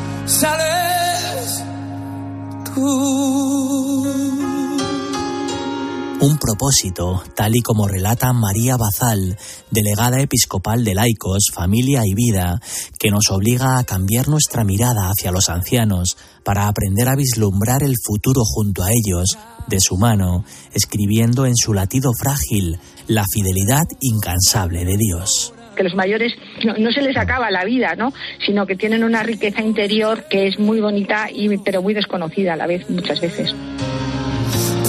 un 6.20 6.38
propósito, 6.38 7.22
tal 7.34 7.56
y 7.56 7.62
como 7.62 7.86
relata 7.86 8.32
María 8.32 8.76
Bazal, 8.76 9.36
delegada 9.70 10.20
episcopal 10.20 10.84
de 10.84 10.94
laicos, 10.94 11.50
familia 11.52 12.02
y 12.04 12.14
vida, 12.14 12.60
que 12.98 13.10
nos 13.10 13.30
obliga 13.30 13.78
a 13.78 13.84
cambiar 13.84 14.28
nuestra 14.28 14.64
mirada 14.64 15.10
hacia 15.10 15.32
los 15.32 15.48
ancianos 15.48 16.16
para 16.44 16.68
aprender 16.68 17.08
a 17.08 17.16
vislumbrar 17.16 17.82
el 17.82 17.94
futuro 18.04 18.42
junto 18.44 18.82
a 18.82 18.90
ellos, 18.90 19.38
de 19.68 19.78
su 19.80 19.96
mano, 19.96 20.44
escribiendo 20.72 21.46
en 21.46 21.56
su 21.56 21.74
latido 21.74 22.12
frágil 22.18 22.78
la 23.06 23.24
fidelidad 23.32 23.84
incansable 24.00 24.84
de 24.84 24.96
Dios 24.96 25.52
que 25.78 25.84
los 25.84 25.94
mayores 25.94 26.34
no, 26.64 26.90
se 26.92 27.00
les 27.00 27.16
acaba 27.16 27.50
la 27.50 27.64
vida, 27.64 27.94
¿no? 27.96 28.12
Sino 28.44 28.66
que 28.66 28.74
tienen 28.74 29.04
una 29.04 29.22
riqueza 29.22 29.62
interior 29.62 30.24
que 30.28 30.48
es 30.48 30.58
muy 30.58 30.80
bonita 30.80 31.28
y 31.32 31.56
pero 31.58 31.80
muy 31.82 31.94
desconocida 31.94 32.54
a 32.54 32.56
la 32.56 32.66
vez 32.66 32.90
muchas 32.90 33.20
veces. 33.20 33.54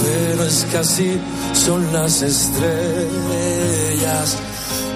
Pero 0.02 0.44
es 0.44 0.66
que 0.70 0.76
así 0.76 1.16
son 1.54 1.92
las 1.92 2.22
estrellas. 2.22 2.68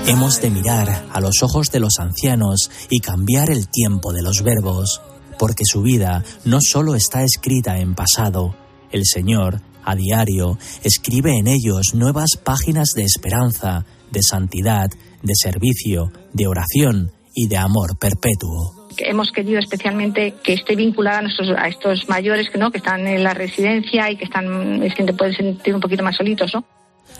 Hemos 0.06 0.42
de 0.42 0.50
mirar 0.50 1.04
a 1.12 1.20
los 1.20 1.42
ojos 1.42 1.70
de 1.70 1.78
los 1.80 1.98
ancianos 2.00 2.70
y 2.90 2.98
cambiar 2.98 3.50
el 3.50 3.68
tiempo 3.68 4.12
de 4.12 4.22
los 4.22 4.42
verbos, 4.42 5.00
porque 5.38 5.62
su 5.64 5.82
vida 5.82 6.24
no 6.44 6.58
solo 6.60 6.96
está 6.96 7.22
escrita 7.22 7.78
en 7.78 7.94
pasado, 7.94 8.56
el 8.90 9.06
Señor, 9.06 9.60
a 9.84 9.94
diario, 9.94 10.58
escribe 10.82 11.38
en 11.38 11.46
ellos 11.46 11.94
nuevas 11.94 12.30
páginas 12.42 12.90
de 12.96 13.04
esperanza, 13.04 13.84
de 14.14 14.22
santidad, 14.22 14.88
de 15.22 15.34
servicio, 15.34 16.10
de 16.32 16.46
oración 16.46 17.10
y 17.34 17.48
de 17.48 17.58
amor 17.58 17.98
perpetuo. 17.98 18.88
Hemos 18.96 19.32
querido 19.32 19.58
especialmente 19.58 20.34
que 20.42 20.52
esté 20.52 20.76
vinculada 20.76 21.18
a, 21.18 21.22
nuestros, 21.22 21.48
a 21.58 21.66
estos 21.66 22.08
mayores 22.08 22.48
que 22.48 22.58
no 22.58 22.70
que 22.70 22.78
están 22.78 23.06
en 23.06 23.24
la 23.24 23.34
residencia 23.34 24.10
y 24.10 24.16
que 24.16 24.24
están 24.24 24.82
es 24.82 24.94
que 24.94 25.02
te 25.02 25.12
pueden 25.12 25.34
sentir 25.34 25.74
un 25.74 25.80
poquito 25.80 26.04
más 26.04 26.16
solitos, 26.16 26.52
¿no? 26.54 26.64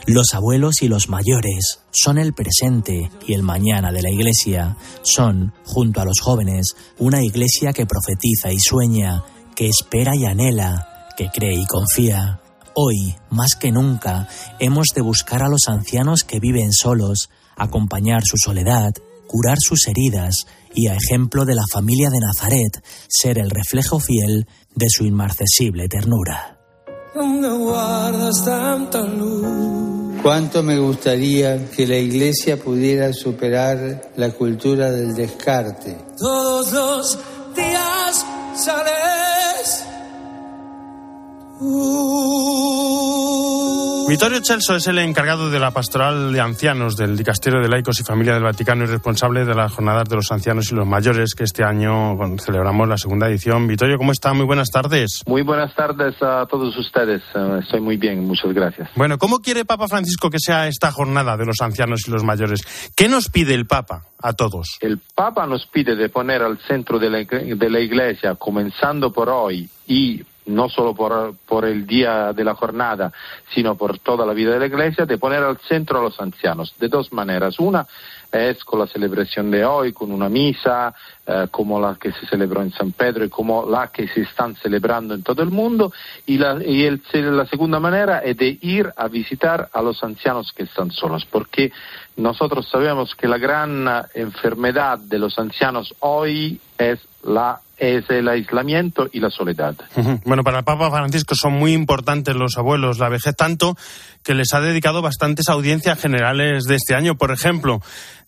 Los 0.07 0.35
abuelos 0.35 0.83
y 0.83 0.89
los 0.89 1.09
mayores 1.09 1.81
son 1.91 2.19
el 2.19 2.33
presente 2.33 3.11
y 3.27 3.35
el 3.35 3.43
mañana 3.43 3.91
de 3.91 4.03
la 4.03 4.11
Iglesia. 4.11 4.77
Son, 5.03 5.53
junto 5.65 6.01
a 6.01 6.05
los 6.05 6.21
jóvenes, 6.21 6.75
una 6.99 7.23
Iglesia 7.23 7.73
que 7.73 7.87
profetiza 7.87 8.53
y 8.53 8.59
sueña, 8.59 9.23
que 9.57 9.69
espera 9.69 10.15
y 10.15 10.27
anhela, 10.27 11.09
que 11.17 11.29
cree 11.29 11.55
y 11.55 11.67
confía. 11.67 12.41
Hoy, 12.77 13.15
más 13.31 13.55
que 13.55 13.71
nunca, 13.71 14.29
hemos 14.59 14.89
de 14.95 15.01
buscar 15.01 15.45
a 15.45 15.49
los 15.49 15.69
ancianos 15.69 16.25
que 16.25 16.41
viven 16.41 16.73
solos, 16.73 17.31
acompañar 17.57 18.23
su 18.25 18.37
soledad, 18.37 18.93
curar 19.29 19.59
sus 19.61 19.87
heridas 19.87 20.47
y, 20.75 20.89
a 20.89 20.97
ejemplo 20.97 21.45
de 21.45 21.55
la 21.55 21.63
familia 21.73 22.11
de 22.11 22.19
Nazaret, 22.19 22.85
ser 23.09 23.39
el 23.39 23.51
reflejo 23.51 24.01
fiel 24.01 24.49
de 24.75 24.87
su 24.89 25.05
inmarcesible 25.05 25.89
ternura. 25.89 26.59
Cuánto 30.21 30.63
me 30.65 30.79
gustaría 30.79 31.71
que 31.71 31.87
la 31.87 31.99
iglesia 31.99 32.57
pudiera 32.57 33.13
superar 33.13 34.11
la 34.17 34.31
cultura 34.31 34.91
del 34.91 35.15
descarte. 35.15 35.97
Todos 36.19 36.73
los 36.73 37.19
días 37.55 38.27
sales. 38.57 39.84
Vittorio 44.07 44.45
Celso 44.45 44.77
es 44.77 44.87
el 44.87 44.99
encargado 44.99 45.51
de 45.51 45.59
la 45.59 45.71
pastoral 45.71 46.33
de 46.33 46.39
ancianos 46.39 46.97
del 46.97 47.17
Dicasterio 47.17 47.61
de 47.61 47.69
Laicos 47.69 47.99
y 48.01 48.05
Familia 48.05 48.35
del 48.35 48.43
Vaticano 48.43 48.85
y 48.85 48.87
responsable 48.87 49.47
de 49.47 49.55
las 49.55 49.73
jornadas 49.73 50.09
de 50.09 50.17
los 50.17 50.31
ancianos 50.31 50.71
y 50.71 50.75
los 50.75 50.87
mayores 50.87 51.35
que 51.35 51.45
este 51.45 51.65
año 51.65 52.17
celebramos 52.39 52.87
la 52.87 52.99
segunda 52.99 53.29
edición. 53.29 53.67
Vittorio, 53.67 53.97
¿cómo 53.97 54.13
está? 54.13 54.35
Muy 54.35 54.45
buenas 54.45 54.69
tardes. 54.71 55.23
Muy 55.27 55.43
buenas 55.43 55.75
tardes 55.75 56.15
a 56.23 56.47
todos 56.47 56.77
ustedes. 56.77 57.23
Eh, 57.35 57.61
estoy 57.63 57.81
muy 57.81 57.97
bien, 57.97 58.25
muchas 58.25 58.53
gracias. 58.53 58.91
Bueno, 58.95 59.17
¿cómo 59.17 59.39
quiere 59.39 59.65
Papa 59.65 59.89
Francisco 59.89 60.29
que 60.29 60.39
sea 60.39 60.69
esta 60.69 60.93
jornada 60.93 61.39
de 61.39 61.47
los 61.47 61.61
ancianos 61.63 62.03
y 62.07 62.11
los 62.11 62.25
mayores? 62.25 62.61
¿Qué 62.95 63.09
nos 63.09 63.31
pide 63.31 63.55
el 63.55 63.67
Papa 63.67 64.03
a 64.23 64.35
todos? 64.35 64.77
El 64.81 65.01
Papa 65.15 65.47
nos 65.47 65.67
pide 65.67 65.97
de 65.97 66.11
poner 66.11 66.43
al 66.43 66.59
centro 66.69 66.99
de 66.99 67.09
la, 67.09 67.19
de 67.25 67.71
la 67.71 67.81
Iglesia, 67.81 68.35
comenzando 68.35 69.13
por 69.13 69.31
hoy 69.31 69.69
y 69.87 70.23
no 70.47 70.69
solo 70.69 70.95
por, 70.95 71.65
el 71.65 71.87
día 71.87 72.33
de 72.33 72.45
la 72.45 72.55
jornada, 72.55 73.13
sino 73.55 73.77
por 73.77 73.99
toda 73.99 74.27
la 74.27 74.33
vida 74.33 74.53
de 74.53 74.59
la 74.59 74.67
Iglesia, 74.67 75.07
de 75.07 75.19
poner 75.19 75.43
al 75.43 75.59
centro 75.59 75.99
a 75.99 76.03
los 76.03 76.21
ancianos, 76.21 76.75
de 76.79 76.89
dos 76.89 77.13
maneras. 77.13 77.59
Una 77.59 77.87
es 78.31 78.65
con 78.65 78.81
la 78.81 78.87
celebración 78.87 79.51
de 79.51 79.65
hoy, 79.65 79.93
con 79.93 80.11
una 80.11 80.29
misa, 80.29 80.93
eh, 81.27 81.47
como 81.51 81.81
la 81.81 81.95
que 81.95 82.11
se 82.13 82.27
celebró 82.27 82.63
en 82.63 82.73
San 82.73 82.93
Pedro 82.93 83.25
y 83.25 83.29
como 83.29 83.65
la 83.69 83.89
que 83.89 84.09
se 84.09 84.23
están 84.23 84.57
celebrando 84.57 85.15
en 85.15 85.23
todo 85.23 85.43
el 85.43 85.51
mundo, 85.51 85.93
y, 86.27 86.39
la, 86.39 86.55
la 86.55 87.47
segunda 87.47 87.79
manera 87.79 88.19
es 88.19 88.37
de 88.37 88.59
ir 88.61 88.93
a 88.97 89.09
visitar 89.09 89.69
a 89.73 89.83
los 89.83 90.03
ancianos 90.03 90.53
que 90.53 90.65
están 90.65 90.91
solos, 90.91 91.25
porque 91.25 91.73
nosotros 92.17 92.69
sabemos 92.69 93.15
que 93.15 93.29
la 93.29 93.39
gran 93.39 93.87
enfermedad 94.15 94.99
de 94.99 95.19
los 95.19 95.39
ancianos 95.39 95.95
hoy 96.01 96.61
es 96.79 96.99
la 97.23 97.61
es 97.77 98.09
el 98.11 98.29
aislamiento 98.29 99.09
y 99.13 99.21
la 99.21 99.31
soledad. 99.31 99.75
Bueno, 100.25 100.43
para 100.45 100.59
el 100.59 100.65
Papa 100.65 100.91
Francisco 100.91 101.35
son 101.35 101.55
muy 101.55 101.73
importantes 101.73 102.35
los 102.37 102.57
abuelos, 102.57 102.99
la 102.99 103.09
vejez, 103.09 103.35
tanto 103.37 103.77
que 104.23 104.35
les 104.35 104.53
ha 104.55 104.61
dedicado 104.61 105.03
bastantes 105.03 105.49
audiencias 105.49 106.01
generales 106.01 106.65
de 106.65 106.77
este 106.77 106.95
año. 106.95 107.17
Por 107.17 107.31
ejemplo, 107.31 107.81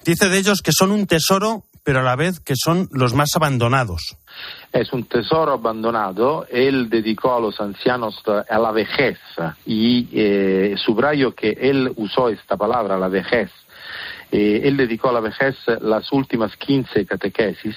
dice 0.05 0.29
de 0.29 0.39
ellos 0.39 0.63
que 0.63 0.73
son 0.73 0.91
un 0.91 1.07
tesoro, 1.07 1.65
pero 1.83 2.01
a 2.01 2.03
la 2.03 2.17
vez 2.17 2.41
que 2.41 2.55
son 2.57 2.89
los 2.91 3.15
más 3.15 3.31
abandonados. 3.37 4.17
Es 4.73 4.93
un 4.93 5.05
tesoro 5.05 5.53
abandonado. 5.53 6.47
Él 6.51 6.91
dedicó 6.91 7.37
a 7.37 7.41
los 7.41 7.61
ancianos 7.61 8.23
a 8.27 8.59
la 8.59 8.73
vejez 8.73 9.19
y 9.65 10.09
eh, 10.13 10.75
subrayo 10.77 11.35
que 11.35 11.51
él 11.51 11.93
usó 11.97 12.29
esta 12.29 12.57
palabra, 12.57 12.99
la 12.99 13.09
vejez. 13.09 13.51
Eh, 14.33 14.63
él 14.65 14.77
dedicó 14.77 15.11
a 15.11 15.13
la 15.13 15.21
vejez 15.21 15.55
las 15.81 16.13
últimas 16.13 16.57
15 16.57 17.07
catequesis 17.07 17.77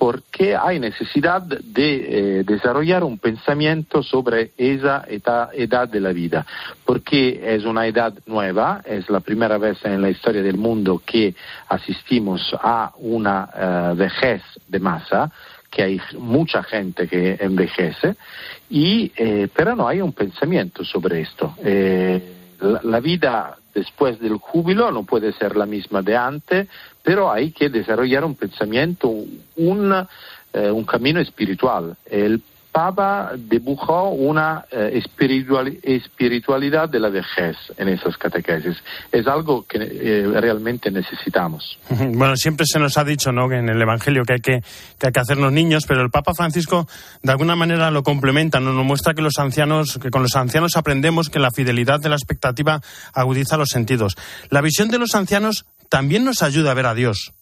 porque 0.00 0.56
hay 0.56 0.80
necesidad 0.80 1.42
de 1.42 2.38
eh, 2.38 2.44
desarrollar 2.44 3.04
un 3.04 3.18
pensamiento 3.18 4.02
sobre 4.02 4.52
esa 4.56 5.04
edad, 5.06 5.88
de 5.90 6.00
la 6.00 6.14
vida, 6.14 6.46
porque 6.86 7.38
es 7.44 7.66
una 7.66 7.86
edad 7.86 8.14
nueva, 8.24 8.80
es 8.86 9.10
la 9.10 9.20
primera 9.20 9.58
vez 9.58 9.76
en 9.84 10.00
la 10.00 10.08
historia 10.08 10.42
del 10.42 10.56
mundo 10.56 11.02
que 11.04 11.34
asistimos 11.68 12.56
a 12.62 12.92
una 12.96 13.50
eh, 13.54 13.92
vejez 13.94 14.40
de 14.68 14.78
masa, 14.80 15.30
que 15.70 15.82
hay 15.82 16.00
mucha 16.18 16.62
gente 16.62 17.06
que 17.06 17.36
envejece, 17.38 18.16
y, 18.70 19.12
eh, 19.14 19.48
pero 19.54 19.76
no 19.76 19.86
hay 19.86 20.00
un 20.00 20.14
pensamiento 20.14 20.82
sobre 20.82 21.20
esto. 21.20 21.54
La, 21.62 22.80
la, 22.84 23.00
vida 23.00 23.56
después 23.74 24.18
del 24.18 24.38
júbilo 24.38 24.90
no 24.90 25.04
puede 25.04 25.34
ser 25.34 25.56
la 25.56 25.66
misma 25.66 26.00
de 26.00 26.16
antes, 26.16 26.68
pero 27.02 27.30
hay 27.30 27.52
que 27.52 27.68
desarrollar 27.68 28.24
un 28.24 28.34
pensamiento, 28.34 29.08
un, 29.56 30.06
eh, 30.52 30.70
un 30.70 30.84
camino 30.84 31.20
espiritual. 31.20 31.96
El 32.06 32.42
Papa 32.72 33.32
dibujó 33.36 34.10
una 34.10 34.64
eh, 34.70 35.02
espiritualidad 35.82 36.88
de 36.88 37.00
la 37.00 37.08
vejez 37.08 37.56
en 37.76 37.88
esas 37.88 38.16
catequesis. 38.16 38.76
Es 39.10 39.26
algo 39.26 39.64
que 39.66 39.78
eh, 39.80 40.40
realmente 40.40 40.90
necesitamos. 40.90 41.78
Bueno, 42.20 42.36
siempre 42.36 42.66
se 42.66 42.78
nos 42.78 42.98
ha 42.98 43.04
dicho 43.04 43.32
¿no? 43.32 43.50
en 43.50 43.68
el 43.68 43.80
Evangelio 43.80 44.24
que 44.24 44.34
hay 44.34 44.40
que, 44.40 44.60
que 44.98 45.06
hay 45.06 45.12
que 45.12 45.20
hacer 45.20 45.38
los 45.38 45.52
niños, 45.52 45.84
pero 45.86 46.02
el 46.02 46.10
Papa 46.10 46.34
Francisco 46.34 46.86
de 47.22 47.32
alguna 47.32 47.56
manera 47.56 47.90
lo 47.90 48.02
complementa, 48.02 48.60
nos 48.60 48.74
muestra 48.84 49.14
que 49.14 49.22
los 49.22 49.38
ancianos, 49.38 49.98
que 50.00 50.10
con 50.10 50.22
los 50.22 50.36
ancianos 50.36 50.76
aprendemos 50.76 51.30
que 51.30 51.38
la 51.38 51.50
fidelidad 51.50 51.98
de 52.00 52.10
la 52.10 52.16
expectativa 52.16 52.80
agudiza 53.14 53.56
los 53.56 53.70
sentidos. 53.70 54.16
La 54.50 54.60
visión 54.60 54.88
de 54.88 54.98
los 54.98 55.14
ancianos 55.14 55.64
también 55.90 56.24
nos 56.24 56.42
ayuda 56.42 56.70
a 56.70 56.74
ver 56.74 56.86
a 56.86 56.94
Dios. 56.94 57.34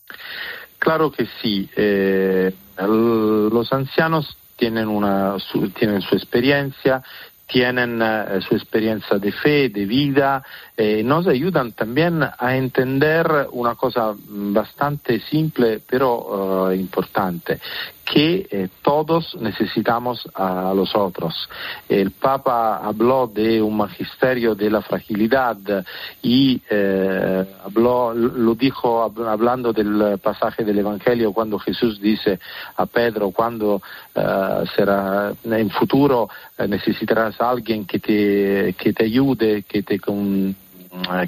Claro 0.80 1.12
que 1.12 1.28
sí. 1.40 1.68
Eh, 1.76 2.52
los 2.80 3.72
ancianos 3.72 4.36
tienen, 4.56 4.88
una, 4.88 5.38
su, 5.38 5.70
tienen 5.70 6.00
su 6.02 6.16
experiencia, 6.16 7.02
tienen 7.46 8.02
uh, 8.02 8.40
su 8.42 8.54
experiencia 8.54 9.18
de 9.18 9.32
fe, 9.32 9.68
de 9.68 9.86
vida, 9.86 10.44
eh, 10.80 11.02
nos 11.02 11.26
ayudan 11.26 11.72
también 11.72 12.22
a 12.22 12.56
entender 12.56 13.48
una 13.50 13.74
cosa 13.74 14.14
bastante 14.28 15.18
simple 15.18 15.80
pero 15.84 16.68
uh, 16.68 16.72
importante, 16.72 17.58
que 18.04 18.46
eh, 18.48 18.68
todos 18.80 19.36
necesitamos 19.40 20.28
a 20.34 20.72
los 20.76 20.94
otros. 20.94 21.34
El 21.88 22.12
Papa 22.12 22.76
habló 22.76 23.26
de 23.26 23.60
un 23.60 23.76
magisterio 23.76 24.54
de 24.54 24.70
la 24.70 24.80
fragilidad 24.80 25.56
y 26.22 26.62
eh, 26.70 27.44
habló, 27.64 28.14
lo 28.14 28.54
dijo 28.54 29.02
hablando 29.02 29.72
del 29.72 30.18
pasaje 30.20 30.64
del 30.64 30.78
Evangelio 30.78 31.32
cuando 31.32 31.58
Jesús 31.58 32.00
dice 32.00 32.38
a 32.76 32.86
Pedro, 32.86 33.32
cuando 33.32 33.82
será 34.76 35.32
en 35.44 35.70
futuro 35.70 36.28
necesitarás 36.66 37.40
a 37.40 37.50
alguien 37.50 37.84
que 37.84 37.98
te, 37.98 38.74
que 38.78 38.92
te 38.92 39.04
ayude, 39.04 39.64
que 39.64 39.82
te, 39.82 39.98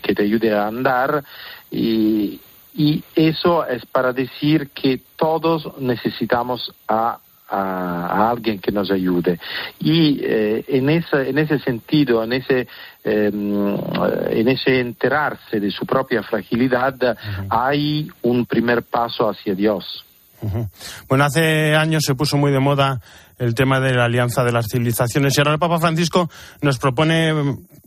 que 0.03 0.15
te 0.15 0.23
ayude 0.23 0.53
a 0.53 0.67
andar 0.67 1.23
y, 1.71 2.41
y 2.75 3.03
eso 3.15 3.67
es 3.67 3.85
para 3.87 4.13
decir 4.13 4.71
que 4.71 5.01
todos 5.17 5.79
necesitamos 5.79 6.73
a, 6.89 7.19
alguien 7.53 8.61
que 8.61 8.71
nos 8.71 8.93
ayude. 8.93 9.41
Y 9.81 10.21
eh, 10.23 10.65
en, 10.69 10.89
esa, 10.89 11.27
en, 11.27 11.37
ese 11.37 11.59
sentido, 11.59 12.23
en 12.23 12.35
ese, 12.35 12.69
eh, 13.03 13.31
en 13.33 14.49
ese 14.49 14.79
enterarse 14.79 15.59
de 15.59 15.73
su 15.73 15.85
propia 15.85 16.23
fragilidad, 16.23 16.95
uh 16.95 17.07
-huh. 17.07 17.47
hay 17.51 18.09
un 18.23 18.47
primer 18.47 18.85
paso 18.85 19.29
hacia 19.29 19.57
Dios. 19.57 20.05
Bueno, 21.09 21.25
hace 21.25 21.75
años 21.75 22.05
se 22.05 22.15
puso 22.15 22.37
muy 22.37 22.53
de 22.53 22.61
moda 22.61 23.01
el 23.41 23.55
tema 23.55 23.81
de 23.81 23.95
la 23.95 24.05
alianza 24.05 24.45
de 24.45 24.53
las 24.53 24.67
civilizaciones. 24.71 25.37
Y 25.37 25.41
ahora 25.41 25.55
el 25.55 25.59
Papa 25.59 25.79
Francisco 25.79 26.31
nos 26.61 26.79
propone, 26.79 27.33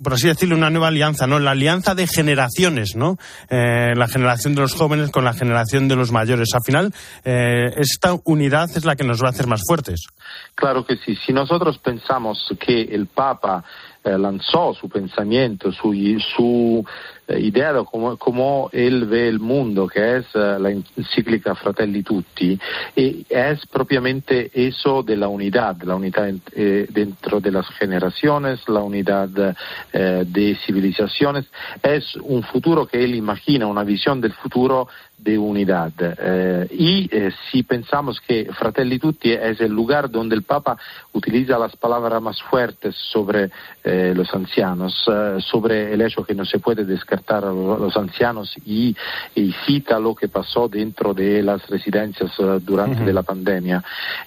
por 0.04 0.14
así 0.14 0.28
decirlo, 0.28 0.56
una 0.56 0.72
nueva 0.72 0.88
alianza, 0.88 1.28
¿no? 1.28 1.40
La 1.40 1.52
alianza 1.52 1.94
de 1.94 2.08
generaciones, 2.08 2.96
¿no? 2.96 3.18
Eh, 3.50 3.94
la 3.96 4.08
generación 4.08 4.56
de 4.56 4.62
los 4.62 4.74
jóvenes 4.74 5.12
con 5.12 5.24
la 5.24 5.34
generación 5.34 5.88
de 5.88 5.96
los 5.96 6.12
mayores. 6.12 6.50
Al 6.56 6.64
final, 6.66 6.94
eh, 7.24 7.72
esta 7.78 8.16
unidad 8.26 8.70
es 8.76 8.84
la 8.84 8.96
que 8.96 9.04
nos 9.04 9.22
va 9.22 9.28
a 9.28 9.30
hacer 9.30 9.46
más 9.46 9.62
fuertes. 9.68 10.08
Claro 10.56 10.86
que 10.86 10.98
sí. 10.98 11.16
Si 11.24 11.32
nosotros 11.32 11.78
pensamos 11.78 12.52
que 12.60 12.82
el 12.82 13.06
Papa 13.06 13.64
eh, 14.04 14.18
lanzó 14.18 14.74
su 14.74 14.90
pensamiento, 14.90 15.72
su, 15.72 15.94
su 16.36 16.84
eh, 17.28 17.40
idea 17.40 17.72
de 17.72 17.86
cómo, 17.86 18.18
cómo, 18.18 18.70
él 18.74 19.06
ve 19.06 19.30
el 19.30 19.40
mundo, 19.40 19.88
que 19.88 20.18
es 20.18 20.36
uh, 20.36 20.60
la 20.60 20.72
encíclica 20.72 21.56
Fratelli 21.56 22.04
Tutti, 22.04 22.60
y 22.96 23.26
es 23.30 23.66
propiamente 23.68 24.52
eso 24.54 25.04
de 25.04 25.16
la 25.16 25.30
unidad, 25.30 25.82
la 25.84 25.96
unidad 25.96 26.34
eh, 26.54 26.86
dentro 26.90 27.40
de 27.40 27.52
las 27.52 27.68
generaciones, 27.70 28.68
la 28.68 28.82
unidad 28.82 29.56
eh, 29.94 30.24
de 30.28 30.58
civilizaciones, 30.66 31.46
es 31.82 32.16
un 32.18 32.44
futuro 32.44 32.86
que 32.86 33.04
él 33.04 33.16
imagina, 33.16 33.68
una 33.68 33.84
visión 33.84 34.20
del 34.20 34.34
futuro 34.34 34.88
de 35.24 35.38
unidad. 35.38 35.94
Eh, 36.00 36.68
y 36.72 37.10
eh, 37.12 37.32
si 37.50 37.64
pensamos 37.64 38.20
que 38.20 38.50
Fratelli 38.52 39.00
Tutti 39.00 39.32
es 39.32 39.62
el 39.62 39.72
lugar 39.72 40.10
donde 40.10 40.36
el 40.36 40.44
Papa 40.44 40.78
utiliza 41.14 41.58
las 41.58 41.76
palabras 41.78 42.22
más 42.22 42.42
fuertes 42.42 42.96
sobre 42.96 43.50
eh, 43.84 44.14
los 44.16 44.34
ancianos, 44.34 44.94
sobre 45.40 45.94
el 45.94 46.02
hecho 46.02 46.24
que 46.24 46.36
no 46.36 46.46
se 46.46 46.60
puede 46.60 46.84
descartar 46.86 47.46
a 47.46 47.52
los 47.52 47.96
ancianos 47.96 48.54
y, 48.66 48.96
y 49.36 49.54
cita 49.66 50.00
lo 50.00 50.14
que 50.16 50.28
pasó 50.28 50.68
dentro 50.68 51.14
de 51.14 51.42
las 51.42 51.68
residencias 51.70 52.32
durante 52.62 53.04
uh 53.04 53.08
-huh. 53.08 53.14
la 53.14 53.24
pandemia, 53.24 53.84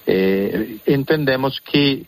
entendemos 0.06 1.60
que 1.60 2.04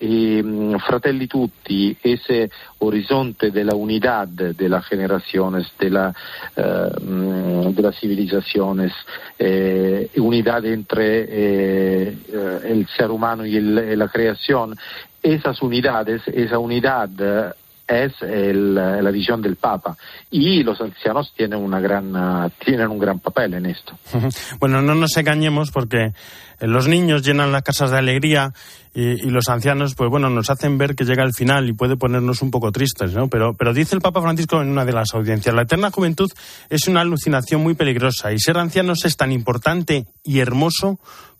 Fratelli 0.87 1.27
Tutti, 1.27 1.97
ese 2.03 2.51
horizonte 2.79 3.51
de 3.51 3.65
la 3.65 3.75
unidad 3.75 4.29
de 4.29 4.69
las 4.69 4.87
generaciones, 4.87 5.67
de 5.79 5.91
la, 5.91 6.15
de 6.57 7.83
la 7.83 7.93
civilización, 7.93 8.78
eh, 9.39 10.11
unidad 10.17 10.65
entre 10.67 11.27
eh, 11.29 12.17
el 12.65 12.87
ser 12.89 13.11
humano 13.11 13.47
y, 13.47 13.57
el, 13.57 13.99
la 13.99 14.09
creación, 14.09 14.77
esas 15.23 15.61
unidades, 15.63 16.23
esa 16.29 16.59
unidad 16.59 17.09
es 17.89 18.13
el, 18.21 18.75
la 18.75 19.11
visión 19.11 19.41
del 19.41 19.57
Papa 19.57 19.97
y 20.31 20.63
los 20.63 20.81
ancianos 20.81 21.33
tienen, 21.35 21.59
una 21.59 21.81
gran, 21.81 22.15
uh, 22.15 22.51
tienen 22.65 22.89
un 22.89 22.99
gran 22.99 23.19
papel 23.19 23.55
en 23.55 23.67
esto. 23.67 23.99
Bueno, 24.61 24.83
no 24.83 24.95
nos 24.95 25.17
engañemos 25.17 25.71
porque 25.71 26.13
los 26.61 26.89
niños 26.89 27.23
llenan 27.23 27.53
las 27.53 27.63
casas 27.63 27.91
de 27.91 27.99
alegría 27.99 28.53
y, 28.95 29.27
y, 29.27 29.31
los 29.31 29.49
ancianos, 29.49 29.95
pues 29.95 30.11
bueno, 30.11 30.29
nos 30.29 30.51
hacen 30.51 30.79
ver 30.79 30.95
que 30.95 31.05
llega 31.05 31.23
el 31.23 31.33
final 31.33 31.69
y 31.69 31.73
puede 31.73 31.97
ponernos 31.97 32.43
un 32.43 32.51
poco 32.51 32.73
tristes, 32.73 33.15
¿no? 33.15 33.29
Pero, 33.29 33.55
pero 33.55 33.73
dice 33.73 33.95
el 33.95 34.01
Papa 34.01 34.21
Francisco 34.21 34.61
en 34.61 34.69
una 34.69 34.85
de 34.85 34.93
las 34.93 35.15
audiencias, 35.15 35.55
la 35.55 35.63
eterna 35.63 35.91
juventud 35.91 36.29
es 36.69 36.89
una 36.89 37.03
alucinación 37.03 37.63
muy 37.63 37.75
peligrosa 37.75 38.33
y 38.33 38.39
ser 38.39 38.59
ancianos 38.59 39.05
es 39.05 39.17
tan 39.17 39.33
importante 39.33 40.07
y 40.25 40.41
hermoso 40.41 40.99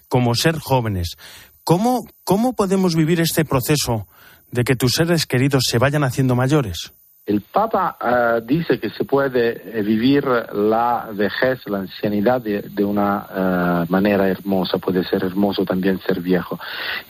como 0.09 0.35
ser 0.35 0.59
jóvenes. 0.59 1.17
¿Cómo, 1.65 2.07
cómo 2.25 2.55
podemos 2.55 2.95
vivir 2.95 3.21
este 3.21 3.45
proceso 3.45 4.07
de 4.51 4.65
que 4.65 4.77
tus 4.77 4.93
seres 4.93 5.27
queridos 5.27 5.65
se 5.69 5.79
vayan 5.79 6.05
haciendo 6.05 6.35
mayores? 6.35 6.93
El 7.29 7.43
Papa 7.43 7.99
uh, 8.01 8.41
dice 8.41 8.81
que 8.81 8.89
se 8.89 9.05
puede 9.05 9.83
vivir 9.83 10.25
la 10.25 11.11
vejez, 11.13 11.61
la 11.67 11.81
ancianidad 11.81 12.41
de, 12.41 12.63
de 12.63 12.83
una 12.83 13.85
uh, 13.87 13.93
manera 13.93 14.27
hermosa, 14.27 14.79
puede 14.79 15.05
ser 15.05 15.25
hermoso 15.25 15.63
también 15.67 16.01
ser 16.01 16.23
viejo. 16.23 16.59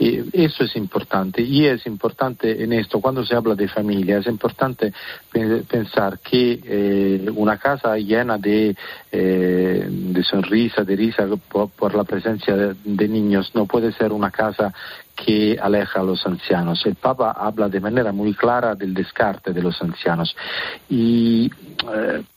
Y 0.00 0.18
eso 0.32 0.64
es 0.64 0.74
importante. 0.74 1.40
Y 1.40 1.66
es 1.66 1.86
importante 1.86 2.64
en 2.64 2.72
esto, 2.72 3.00
cuando 3.00 3.24
se 3.24 3.36
habla 3.36 3.54
de 3.54 3.68
familia, 3.68 4.18
es 4.18 4.26
importante 4.26 4.92
pensar 5.30 6.18
que 6.18 6.60
eh, 6.64 7.30
una 7.36 7.56
casa 7.56 7.96
llena 7.96 8.38
de, 8.38 8.76
eh, 9.12 9.86
de 9.88 10.24
sonrisa, 10.24 10.82
de 10.82 10.96
risa 10.96 11.28
por, 11.48 11.94
la 11.94 12.02
presencia 12.02 12.56
de 12.56 13.08
niños, 13.08 13.52
no 13.54 13.66
puede 13.66 13.92
ser 13.92 14.10
una 14.10 14.32
casa 14.32 14.74
que 15.24 15.58
aleja 15.60 16.00
a 16.00 16.04
los 16.04 16.24
ancianos. 16.26 16.86
El 16.86 16.94
Papa 16.94 17.32
habla 17.32 17.68
de 17.68 17.80
manera 17.80 18.12
muy 18.12 18.34
clara 18.34 18.76
del 18.76 18.94
descarte 18.94 19.52
de 19.52 19.62
los 19.62 19.80
ancianos. 19.82 20.36
Eh, 20.88 21.50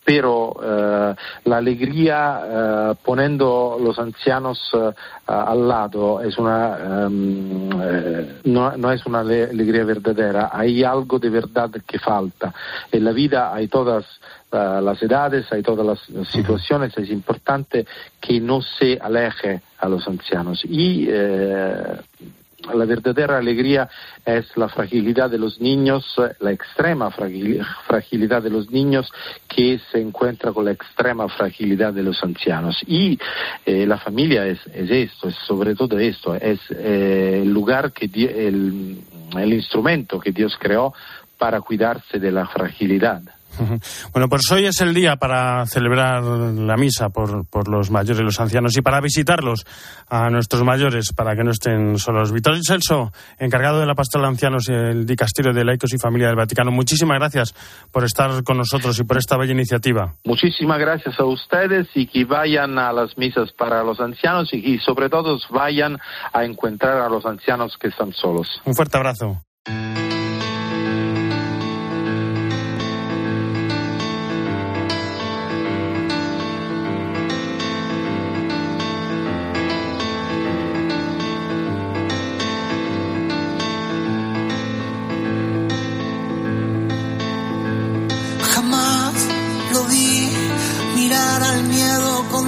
pero 0.04 0.56
eh, 0.64 1.16
la 1.46 1.58
alegría 1.58 2.42
eh, 2.44 2.96
poniendo 3.06 3.78
los 3.80 4.00
ancianos 4.00 4.60
eh, 4.74 4.92
al 5.28 5.68
lado 5.68 6.22
es 6.22 6.38
una, 6.40 7.06
em, 7.06 7.70
eh, 7.82 8.40
no, 8.46 8.92
es 8.92 9.06
una 9.06 9.20
ale- 9.20 9.44
alegría 9.52 9.84
verdadera. 9.86 10.50
Hay 10.52 10.84
algo 10.84 11.20
de 11.20 11.30
verdad 11.30 11.70
que 11.86 12.00
falta. 12.00 12.52
En 12.92 13.04
la 13.04 13.12
vida 13.12 13.54
hay 13.54 13.68
todas 13.68 14.06
las 14.52 15.02
edades, 15.02 15.50
hay 15.54 15.62
todas 15.62 15.86
las 15.86 16.28
situaciones. 16.30 16.98
Es 16.98 17.10
importante 17.10 17.86
que 18.20 18.42
no 18.42 18.62
se 18.62 19.00
aleje 19.02 19.62
a 19.80 19.88
los 19.88 20.06
ancianos. 20.08 20.66
Y 20.66 21.08
la 22.74 22.86
verdadera 22.86 23.38
alegría 23.38 23.90
es 24.26 24.56
la 24.56 24.70
fragilidad 24.70 25.30
de 25.30 25.38
los 25.38 25.60
niños, 25.60 26.06
eh, 26.20 26.34
la 26.40 26.52
extrema 26.52 27.10
fragil- 27.12 27.66
fragilidad 27.88 28.42
de 28.44 28.50
los 28.50 28.70
niños 28.70 29.12
que 29.48 29.80
se 29.92 30.00
encuentra 30.00 30.52
con 30.52 30.66
la 30.66 30.72
extrema 30.72 31.28
fragilidad 31.28 31.94
de 31.94 32.04
los 32.04 32.24
ancianos. 32.24 32.78
Y 32.88 33.20
eh, 33.66 33.86
la 33.86 33.98
familia 33.98 34.46
es, 34.46 34.60
es 34.74 34.90
esto, 34.90 35.28
es 35.30 35.36
sobre 35.48 35.76
todo 35.76 35.98
esto, 35.98 36.36
es 36.36 36.60
eh, 36.72 37.40
el 37.44 37.52
lugar 37.52 37.92
que 37.92 38.06
el, 38.06 39.00
el 39.38 39.54
instrumento 39.54 40.20
que 40.20 40.32
Dios 40.32 40.56
creó 40.60 40.94
para 41.38 41.62
cuidarse 41.62 42.20
de 42.20 42.32
la 42.32 42.46
fragilidad. 42.48 43.22
Bueno, 44.14 44.30
pues 44.30 44.44
hoy 44.52 44.66
es 44.66 44.82
el 44.82 44.94
día 44.94 45.16
para 45.16 45.66
celebrar 45.66 46.24
la 46.24 46.78
misa 46.78 47.10
por, 47.10 47.46
por 47.48 47.68
los 47.68 47.92
mayores 47.92 48.22
y 48.22 48.24
los 48.24 48.40
ancianos 48.40 48.76
y 48.78 48.82
para 48.82 49.02
visitarlos 49.02 49.66
a 50.08 50.30
nuestros 50.30 50.64
mayores 50.64 51.14
para 51.14 51.36
que 51.36 51.44
no 51.44 51.52
estén 51.52 51.98
solos. 51.98 52.32
Vittorio 52.32 52.62
Celso, 52.64 53.12
encargado 53.40 53.80
de 53.80 53.86
la 53.86 53.96
pastoral 53.96 54.26
de 54.26 54.30
ancianos 54.30 54.70
y 54.70 54.74
el 54.74 55.06
dicasterio 55.06 55.54
de 55.54 55.64
laicos 55.64 55.94
y 55.94 55.98
familia 55.98 56.28
del 56.28 56.36
Vaticano, 56.36 56.72
muchísimas 56.72 57.18
gracias 57.20 57.54
por 57.92 58.04
estar 58.04 58.44
con 58.44 58.58
nosotros 58.58 59.00
y 59.00 59.04
por 59.04 59.18
esta 59.18 59.38
bella 59.38 59.54
iniciativa. 59.54 60.14
Muchísimas 60.26 60.80
gracias 60.80 61.20
a 61.20 61.26
ustedes 61.26 61.88
y 61.96 62.08
que 62.08 62.26
vayan 62.26 62.78
a 62.78 62.92
las 62.94 63.18
misas 63.18 63.52
para 63.54 63.84
los 63.84 64.00
ancianos 64.00 64.50
y 64.54 64.62
que 64.62 64.80
sobre 64.84 65.10
todo 65.10 65.38
vayan 65.50 65.98
a 66.34 66.44
encontrar 66.44 67.02
a 67.02 67.10
los 67.10 67.26
ancianos 67.26 67.78
que 67.80 67.88
están 67.88 68.14
solos. 68.14 68.48
Un 68.66 68.76
fuerte 68.76 68.98
abrazo. 68.98 69.42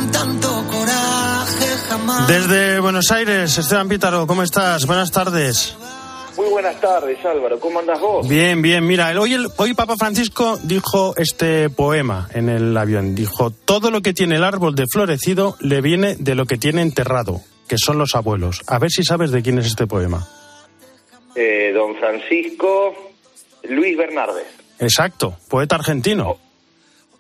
Con 0.04 0.12
tanto 0.12 0.48
coraje, 0.70 1.66
jamás. 1.88 2.28
Desde 2.28 2.80
Buenos 2.80 3.10
Aires, 3.12 3.58
Esteban 3.58 3.88
Pítaro, 3.88 4.28
¿cómo 4.28 4.44
estás? 4.44 4.86
Buenas 4.86 5.12
tardes. 5.12 5.76
Muy 6.36 6.50
buenas 6.50 6.80
tardes, 6.82 7.24
Álvaro. 7.26 7.60
¿Cómo 7.60 7.80
andas 7.80 8.00
vos? 8.02 8.28
Bien, 8.28 8.62
bien. 8.62 8.86
Mira, 8.86 9.12
el- 9.12 9.20
hoy, 9.20 9.34
el, 9.34 9.48
hoy 9.58 9.74
Papa 9.76 9.96
Francisco 9.98 10.60
dijo 10.64 11.14
este 11.16 11.70
poema 11.70 12.28
en 12.34 12.50
el 12.50 12.76
avión. 12.76 13.14
Dijo, 13.16 13.52
todo 13.52 13.92
lo 13.92 14.02
que 14.02 14.14
tiene 14.14 14.36
el 14.36 14.44
árbol 14.44 14.76
de 14.76 14.86
florecido 14.92 15.56
le 15.60 15.82
viene 15.82 16.16
de 16.16 16.36
lo 16.36 16.46
que 16.46 16.58
tiene 16.58 16.82
enterrado, 16.82 17.42
que 17.68 17.78
son 17.78 17.98
los 17.98 18.16
abuelos. 18.16 18.62
A 18.68 18.80
ver 18.80 18.90
si 18.90 19.04
sabes 19.04 19.32
de 19.32 19.42
quién 19.44 19.60
es 19.60 19.68
este 19.68 19.86
poema. 19.88 20.28
Eh, 21.36 21.72
don 21.74 21.96
Francisco 21.96 22.94
Luis 23.70 23.98
Bernardes, 23.98 24.46
Exacto, 24.80 25.38
poeta 25.50 25.76
argentino. 25.76 26.38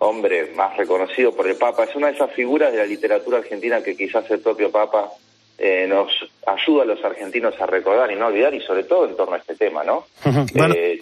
Hombre 0.04 0.52
más 0.56 0.76
reconocido 0.78 1.34
por 1.34 1.48
el 1.48 1.56
Papa. 1.56 1.86
Es 1.86 1.96
una 1.96 2.08
de 2.08 2.13
esas 2.13 2.32
figuras 2.32 2.72
de 2.72 2.80
la 2.80 2.86
literatura 2.86 3.39
argentina 3.39 3.82
que 3.82 3.96
quizás 3.96 4.30
el 4.32 4.39
propio 4.39 4.72
Papa 4.72 5.10
eh, 5.58 5.86
nos 5.88 6.12
ayuda 6.46 6.84
a 6.84 6.86
los 6.86 7.04
argentinos 7.04 7.54
a 7.60 7.66
recordar 7.66 8.12
y 8.12 8.16
no 8.16 8.28
olvidar, 8.28 8.54
y 8.54 8.62
sobre 8.62 8.84
todo 8.84 9.08
en 9.08 9.16
torno 9.16 9.36
a 9.36 9.39
este 9.39 9.56
tema, 9.56 9.84
¿no? 9.84 10.06
Bueno, 10.54 10.76
Eh, 10.76 11.00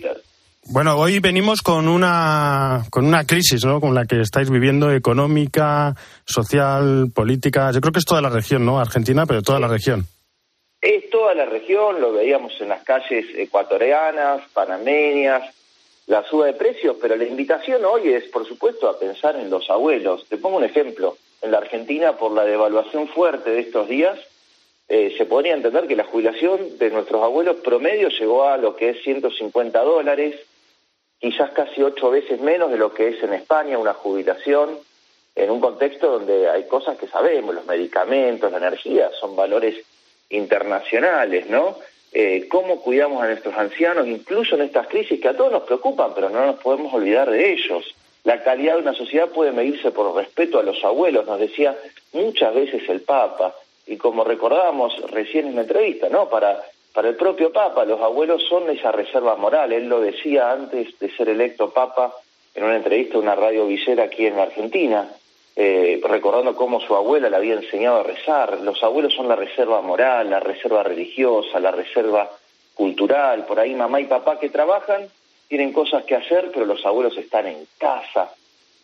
bueno, 0.66 0.96
hoy 0.96 1.20
venimos 1.20 1.62
con 1.62 1.88
una, 1.88 2.84
con 2.92 3.06
una 3.06 3.26
crisis, 3.26 3.66
¿no? 3.66 3.82
Con 3.82 3.96
la 3.96 4.06
que 4.06 4.22
estáis 4.22 4.52
viviendo 4.52 4.92
económica, 4.92 5.96
social, 6.24 7.12
política. 7.14 7.72
Yo 7.72 7.82
creo 7.82 7.92
que 7.92 8.00
es 8.00 8.06
toda 8.06 8.22
la 8.22 8.30
región, 8.30 8.64
¿no? 8.64 8.80
Argentina, 8.80 9.26
pero 9.26 9.42
toda 9.42 9.60
la 9.60 9.68
región. 9.68 10.06
Es 10.80 11.10
toda 11.10 11.34
la 11.34 11.46
región, 11.46 12.00
lo 12.00 12.14
veíamos 12.14 12.54
en 12.62 12.70
las 12.70 12.84
calles 12.84 13.26
ecuatorianas, 13.36 14.42
panameñas, 14.54 15.44
la 16.12 16.26
suba 16.26 16.47
de 16.47 16.54
precios, 16.54 16.97
pero 17.00 17.15
la 17.15 17.24
invitación 17.24 17.86
hoy 17.86 18.12
es, 18.12 18.26
por 18.26 18.45
supuesto, 18.45 18.89
a 18.89 19.00
pensar 19.00 19.38
en 19.38 19.50
los 19.50 19.69
abuelos. 19.69 20.26
Te 20.28 20.36
pongo 20.36 20.58
un 20.58 20.65
ejemplo. 20.65 21.15
En 21.41 21.52
la 21.52 21.60
Argentina, 21.60 22.17
por 22.17 22.34
la 22.34 22.43
devaluación 22.43 23.08
fuerte 23.08 23.52
de 23.52 23.62
estos 23.62 23.88
días, 23.88 24.19
eh, 24.89 25.15
se 25.17 25.26
podría 25.26 25.54
entender 25.54 25.88
que 25.88 25.95
la 25.95 26.04
jubilación 26.04 26.78
de 26.78 26.89
nuestros 26.89 27.24
abuelos 27.24 27.62
promedio 27.63 28.10
llegó 28.10 28.43
a 28.43 28.58
lo 28.58 28.76
que 28.76 28.89
es 28.89 29.02
150 29.04 29.82
dólares, 29.84 30.36
quizás 31.17 31.52
casi 31.52 31.82
ocho 31.82 32.10
veces 32.10 32.41
menos 32.41 32.71
de 32.71 32.78
lo 32.78 32.93
que 32.93 33.08
es 33.08 33.24
en 33.24 33.32
España 33.32 33.78
una 33.78 33.93
jubilación, 33.93 34.80
en 35.34 35.50
un 35.50 35.62
contexto 35.62 36.12
donde 36.12 36.50
hay 36.50 36.67
cosas 36.67 36.97
que 36.97 37.08
sabemos, 37.08 37.56
los 37.56 37.65
medicamentos, 37.65 38.52
la 38.52 38.58
energía, 38.58 39.12
son 39.17 39.38
valores 39.38 39.78
internacionales, 40.30 41.50
¿no? 41.50 41.78
Eh, 42.13 42.47
cómo 42.50 42.82
cuidamos 42.82 43.24
a 43.24 43.28
nuestros 43.28 43.56
ancianos, 43.56 44.08
incluso 44.08 44.56
en 44.56 44.63
estas 44.63 44.88
crisis 44.88 45.19
que 45.21 45.30
a 45.30 45.36
todos 45.36 45.52
nos 45.52 45.63
preocupan, 45.63 46.12
pero 46.13 46.30
no 46.30 46.45
nos 46.45 46.58
podemos 46.58 46.93
olvidar 46.93 47.30
de 47.30 47.54
ellos. 47.54 47.95
La 48.24 48.43
calidad 48.43 48.76
de 48.76 48.82
una 48.82 48.93
sociedad 48.93 49.30
puede 49.30 49.52
medirse 49.52 49.91
por 49.91 50.13
respeto 50.13 50.60
a 50.60 50.63
los 50.63 50.84
abuelos, 50.84 51.26
nos 51.26 51.39
decía 51.39 51.78
muchas 52.12 52.54
veces 52.54 52.88
el 52.89 53.02
Papa, 53.02 53.56
y 53.88 53.97
como 53.97 54.24
recordábamos 54.24 54.93
recién 55.10 55.47
en 55.47 55.56
la 55.56 55.62
entrevista, 55.62 56.10
¿no? 56.10 56.30
Para, 56.30 56.62
para 56.93 57.10
el 57.10 57.15
propio 57.15 57.52
Papa, 57.52 57.86
los 57.86 58.02
abuelos 58.02 58.43
son 58.47 58.69
esa 58.69 58.91
reserva 58.91 59.36
moral, 59.38 59.71
él 59.71 59.88
lo 59.88 60.02
decía 60.02 60.52
antes 60.52 61.00
de 61.00 61.10
ser 61.15 61.30
electo 61.30 61.71
Papa 61.71 62.13
en 62.54 62.65
una 62.65 62.76
entrevista 62.76 63.15
a 63.15 63.21
una 63.21 63.36
radio 63.36 63.65
visera 63.65 64.04
aquí 64.04 64.26
en 64.26 64.38
Argentina, 64.38 65.10
eh, 65.56 66.00
recordando 66.04 66.56
cómo 66.56 66.80
su 66.80 66.96
abuela 66.96 67.30
le 67.30 67.36
había 67.36 67.56
enseñado 67.56 68.00
a 68.00 68.04
rezar. 68.04 68.62
Los 68.62 68.82
abuelos 68.84 69.14
son 69.14 69.28
la 69.28 69.36
reserva 69.36 69.82
moral, 69.82 70.30
la 70.30 70.40
reserva 70.40 70.84
religiosa, 70.84 71.60
la 71.60 71.72
reserva 71.72 72.30
cultural. 72.74 73.46
Por 73.46 73.60
ahí 73.60 73.76
mamá 73.76 74.00
y 74.00 74.06
papá 74.06 74.40
que 74.40 74.50
trabajan 74.50 75.08
tienen 75.48 75.74
cosas 75.74 76.06
que 76.06 76.16
hacer, 76.16 76.52
pero 76.54 76.66
los 76.66 76.86
abuelos 76.86 77.18
están 77.18 77.48
en 77.48 77.68
casa, 77.78 78.34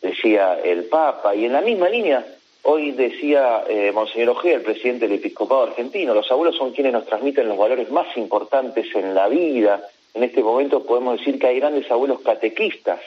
decía 0.01 0.59
el 0.61 0.85
Papa. 0.85 1.33
Y 1.33 1.45
en 1.45 1.53
la 1.53 1.61
misma 1.61 1.87
línea, 1.87 2.25
hoy 2.63 2.91
decía 2.91 3.63
eh, 3.69 3.91
Monseñor 3.93 4.31
Ojea, 4.31 4.55
el 4.55 4.63
presidente 4.63 5.07
del 5.07 5.17
Episcopado 5.17 5.63
argentino, 5.63 6.13
los 6.13 6.29
abuelos 6.29 6.57
son 6.57 6.73
quienes 6.73 6.91
nos 6.91 7.05
transmiten 7.05 7.47
los 7.47 7.57
valores 7.57 7.89
más 7.89 8.07
importantes 8.17 8.93
en 8.93 9.15
la 9.15 9.29
vida. 9.29 9.87
En 10.13 10.23
este 10.23 10.43
momento 10.43 10.83
podemos 10.83 11.19
decir 11.19 11.39
que 11.39 11.47
hay 11.47 11.59
grandes 11.59 11.89
abuelos 11.89 12.19
catequistas 12.19 12.99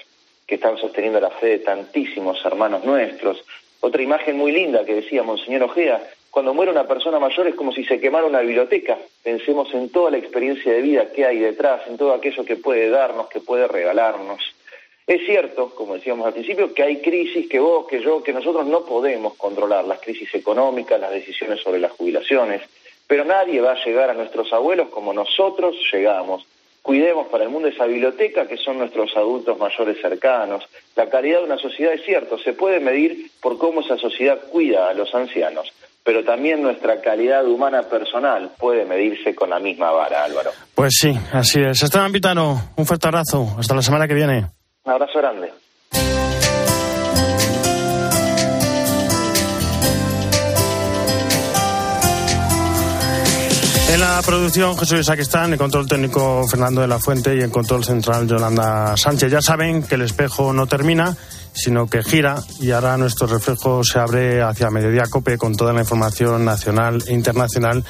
que 0.50 0.56
están 0.56 0.76
sosteniendo 0.78 1.20
la 1.20 1.30
fe 1.30 1.46
de 1.46 1.58
tantísimos 1.60 2.44
hermanos 2.44 2.84
nuestros. 2.84 3.44
Otra 3.78 4.02
imagen 4.02 4.36
muy 4.36 4.50
linda 4.50 4.84
que 4.84 4.96
decía 4.96 5.22
Monseñor 5.22 5.62
Ojea, 5.62 6.02
cuando 6.28 6.52
muere 6.52 6.72
una 6.72 6.88
persona 6.88 7.20
mayor 7.20 7.46
es 7.46 7.54
como 7.54 7.70
si 7.72 7.84
se 7.84 8.00
quemara 8.00 8.26
una 8.26 8.40
biblioteca. 8.40 8.98
Pensemos 9.22 9.72
en 9.74 9.90
toda 9.90 10.10
la 10.10 10.18
experiencia 10.18 10.72
de 10.72 10.82
vida 10.82 11.12
que 11.12 11.24
hay 11.24 11.38
detrás, 11.38 11.82
en 11.86 11.96
todo 11.96 12.12
aquello 12.12 12.44
que 12.44 12.56
puede 12.56 12.90
darnos, 12.90 13.28
que 13.28 13.38
puede 13.38 13.68
regalarnos. 13.68 14.42
Es 15.06 15.24
cierto, 15.24 15.72
como 15.72 15.94
decíamos 15.94 16.26
al 16.26 16.32
principio, 16.32 16.74
que 16.74 16.82
hay 16.82 16.96
crisis 16.96 17.48
que 17.48 17.60
vos, 17.60 17.86
que 17.86 18.02
yo, 18.02 18.20
que 18.20 18.32
nosotros 18.32 18.66
no 18.66 18.84
podemos 18.84 19.34
controlar, 19.34 19.84
las 19.84 20.00
crisis 20.00 20.34
económicas, 20.34 21.00
las 21.00 21.12
decisiones 21.12 21.60
sobre 21.60 21.78
las 21.78 21.92
jubilaciones, 21.92 22.62
pero 23.06 23.24
nadie 23.24 23.60
va 23.60 23.72
a 23.72 23.84
llegar 23.84 24.10
a 24.10 24.14
nuestros 24.14 24.52
abuelos 24.52 24.88
como 24.88 25.12
nosotros 25.12 25.76
llegamos 25.92 26.44
cuidemos 26.90 27.28
para 27.28 27.44
el 27.44 27.50
mundo 27.50 27.68
esa 27.68 27.84
biblioteca 27.84 28.48
que 28.48 28.56
son 28.56 28.78
nuestros 28.78 29.16
adultos 29.16 29.56
mayores 29.56 30.00
cercanos. 30.02 30.64
La 30.96 31.08
calidad 31.08 31.38
de 31.38 31.44
una 31.44 31.56
sociedad 31.56 31.92
es 31.92 32.04
cierto, 32.04 32.36
se 32.36 32.52
puede 32.52 32.80
medir 32.80 33.30
por 33.40 33.58
cómo 33.58 33.82
esa 33.82 33.96
sociedad 33.96 34.40
cuida 34.50 34.88
a 34.88 34.94
los 34.94 35.14
ancianos, 35.14 35.72
pero 36.02 36.24
también 36.24 36.64
nuestra 36.64 37.00
calidad 37.00 37.46
humana 37.46 37.84
personal 37.84 38.50
puede 38.58 38.84
medirse 38.84 39.36
con 39.36 39.50
la 39.50 39.60
misma 39.60 39.92
vara, 39.92 40.24
Álvaro. 40.24 40.50
Pues 40.74 40.94
sí, 41.00 41.16
así 41.32 41.60
es. 41.60 41.80
Esteban 41.80 42.10
Pitano, 42.10 42.72
un 42.74 42.84
fuerte 42.84 43.06
abrazo. 43.06 43.46
Hasta 43.56 43.72
la 43.76 43.82
semana 43.82 44.08
que 44.08 44.14
viene. 44.14 44.46
Un 44.82 44.92
abrazo 44.92 45.20
grande. 45.20 45.59
En 53.90 53.98
la 53.98 54.22
producción 54.24 54.78
Jesús 54.78 55.06
Saquistán, 55.06 55.52
el 55.52 55.58
control 55.58 55.88
técnico 55.88 56.46
Fernando 56.46 56.80
de 56.80 56.86
la 56.86 57.00
Fuente 57.00 57.34
y 57.34 57.40
el 57.40 57.50
control 57.50 57.84
central 57.84 58.28
Yolanda 58.28 58.96
Sánchez. 58.96 59.32
Ya 59.32 59.42
saben 59.42 59.82
que 59.82 59.96
el 59.96 60.02
espejo 60.02 60.52
no 60.52 60.68
termina, 60.68 61.16
sino 61.52 61.88
que 61.88 62.04
gira 62.04 62.36
y 62.60 62.70
ahora 62.70 62.96
nuestro 62.96 63.26
reflejo 63.26 63.82
se 63.82 63.98
abre 63.98 64.42
hacia 64.42 64.70
Mediodía 64.70 65.08
Cope 65.10 65.36
con 65.36 65.56
toda 65.56 65.72
la 65.72 65.80
información 65.80 66.44
nacional 66.44 67.02
e 67.08 67.12
internacional 67.12 67.84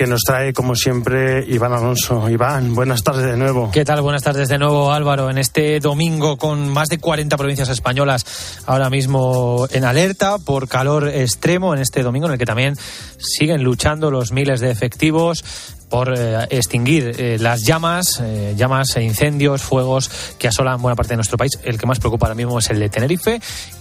que 0.00 0.06
nos 0.06 0.22
trae, 0.22 0.54
como 0.54 0.74
siempre, 0.74 1.44
Iván 1.46 1.74
Alonso. 1.74 2.30
Iván, 2.30 2.74
buenas 2.74 3.02
tardes 3.02 3.26
de 3.26 3.36
nuevo. 3.36 3.70
¿Qué 3.70 3.84
tal? 3.84 4.00
Buenas 4.00 4.22
tardes 4.22 4.48
de 4.48 4.56
nuevo, 4.56 4.94
Álvaro. 4.94 5.28
En 5.28 5.36
este 5.36 5.78
domingo, 5.78 6.38
con 6.38 6.70
más 6.70 6.88
de 6.88 6.96
40 6.96 7.36
provincias 7.36 7.68
españolas 7.68 8.62
ahora 8.64 8.88
mismo 8.88 9.66
en 9.70 9.84
alerta 9.84 10.38
por 10.38 10.68
calor 10.68 11.06
extremo, 11.06 11.74
en 11.74 11.82
este 11.82 12.02
domingo 12.02 12.28
en 12.28 12.32
el 12.32 12.38
que 12.38 12.46
también 12.46 12.76
siguen 13.18 13.62
luchando 13.62 14.10
los 14.10 14.32
miles 14.32 14.60
de 14.60 14.70
efectivos 14.70 15.44
por 15.90 16.14
eh, 16.18 16.46
extinguir 16.48 17.12
eh, 17.18 17.36
las 17.38 17.66
llamas, 17.66 18.22
eh, 18.22 18.54
llamas 18.56 18.96
e 18.96 19.02
incendios, 19.02 19.60
fuegos 19.60 20.10
que 20.38 20.48
asolan 20.48 20.80
buena 20.80 20.96
parte 20.96 21.12
de 21.12 21.16
nuestro 21.16 21.36
país. 21.36 21.58
El 21.62 21.76
que 21.76 21.84
más 21.84 21.98
preocupa 21.98 22.24
ahora 22.24 22.36
mismo 22.36 22.58
es 22.58 22.70
el 22.70 22.78
de 22.78 22.88
Tenerife. 22.88 23.38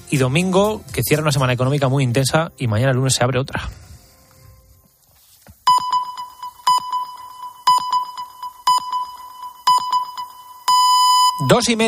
Y 0.09 0.17
domingo, 0.17 0.81
que 0.91 1.01
cierra 1.01 1.23
una 1.23 1.31
semana 1.31 1.53
económica 1.53 1.87
muy 1.87 2.03
intensa 2.03 2.51
y 2.57 2.67
mañana 2.67 2.91
lunes 2.91 3.13
se 3.13 3.23
abre 3.23 3.39
otra. 3.39 3.69
Dos 11.49 11.67
y 11.67 11.75
media. 11.75 11.77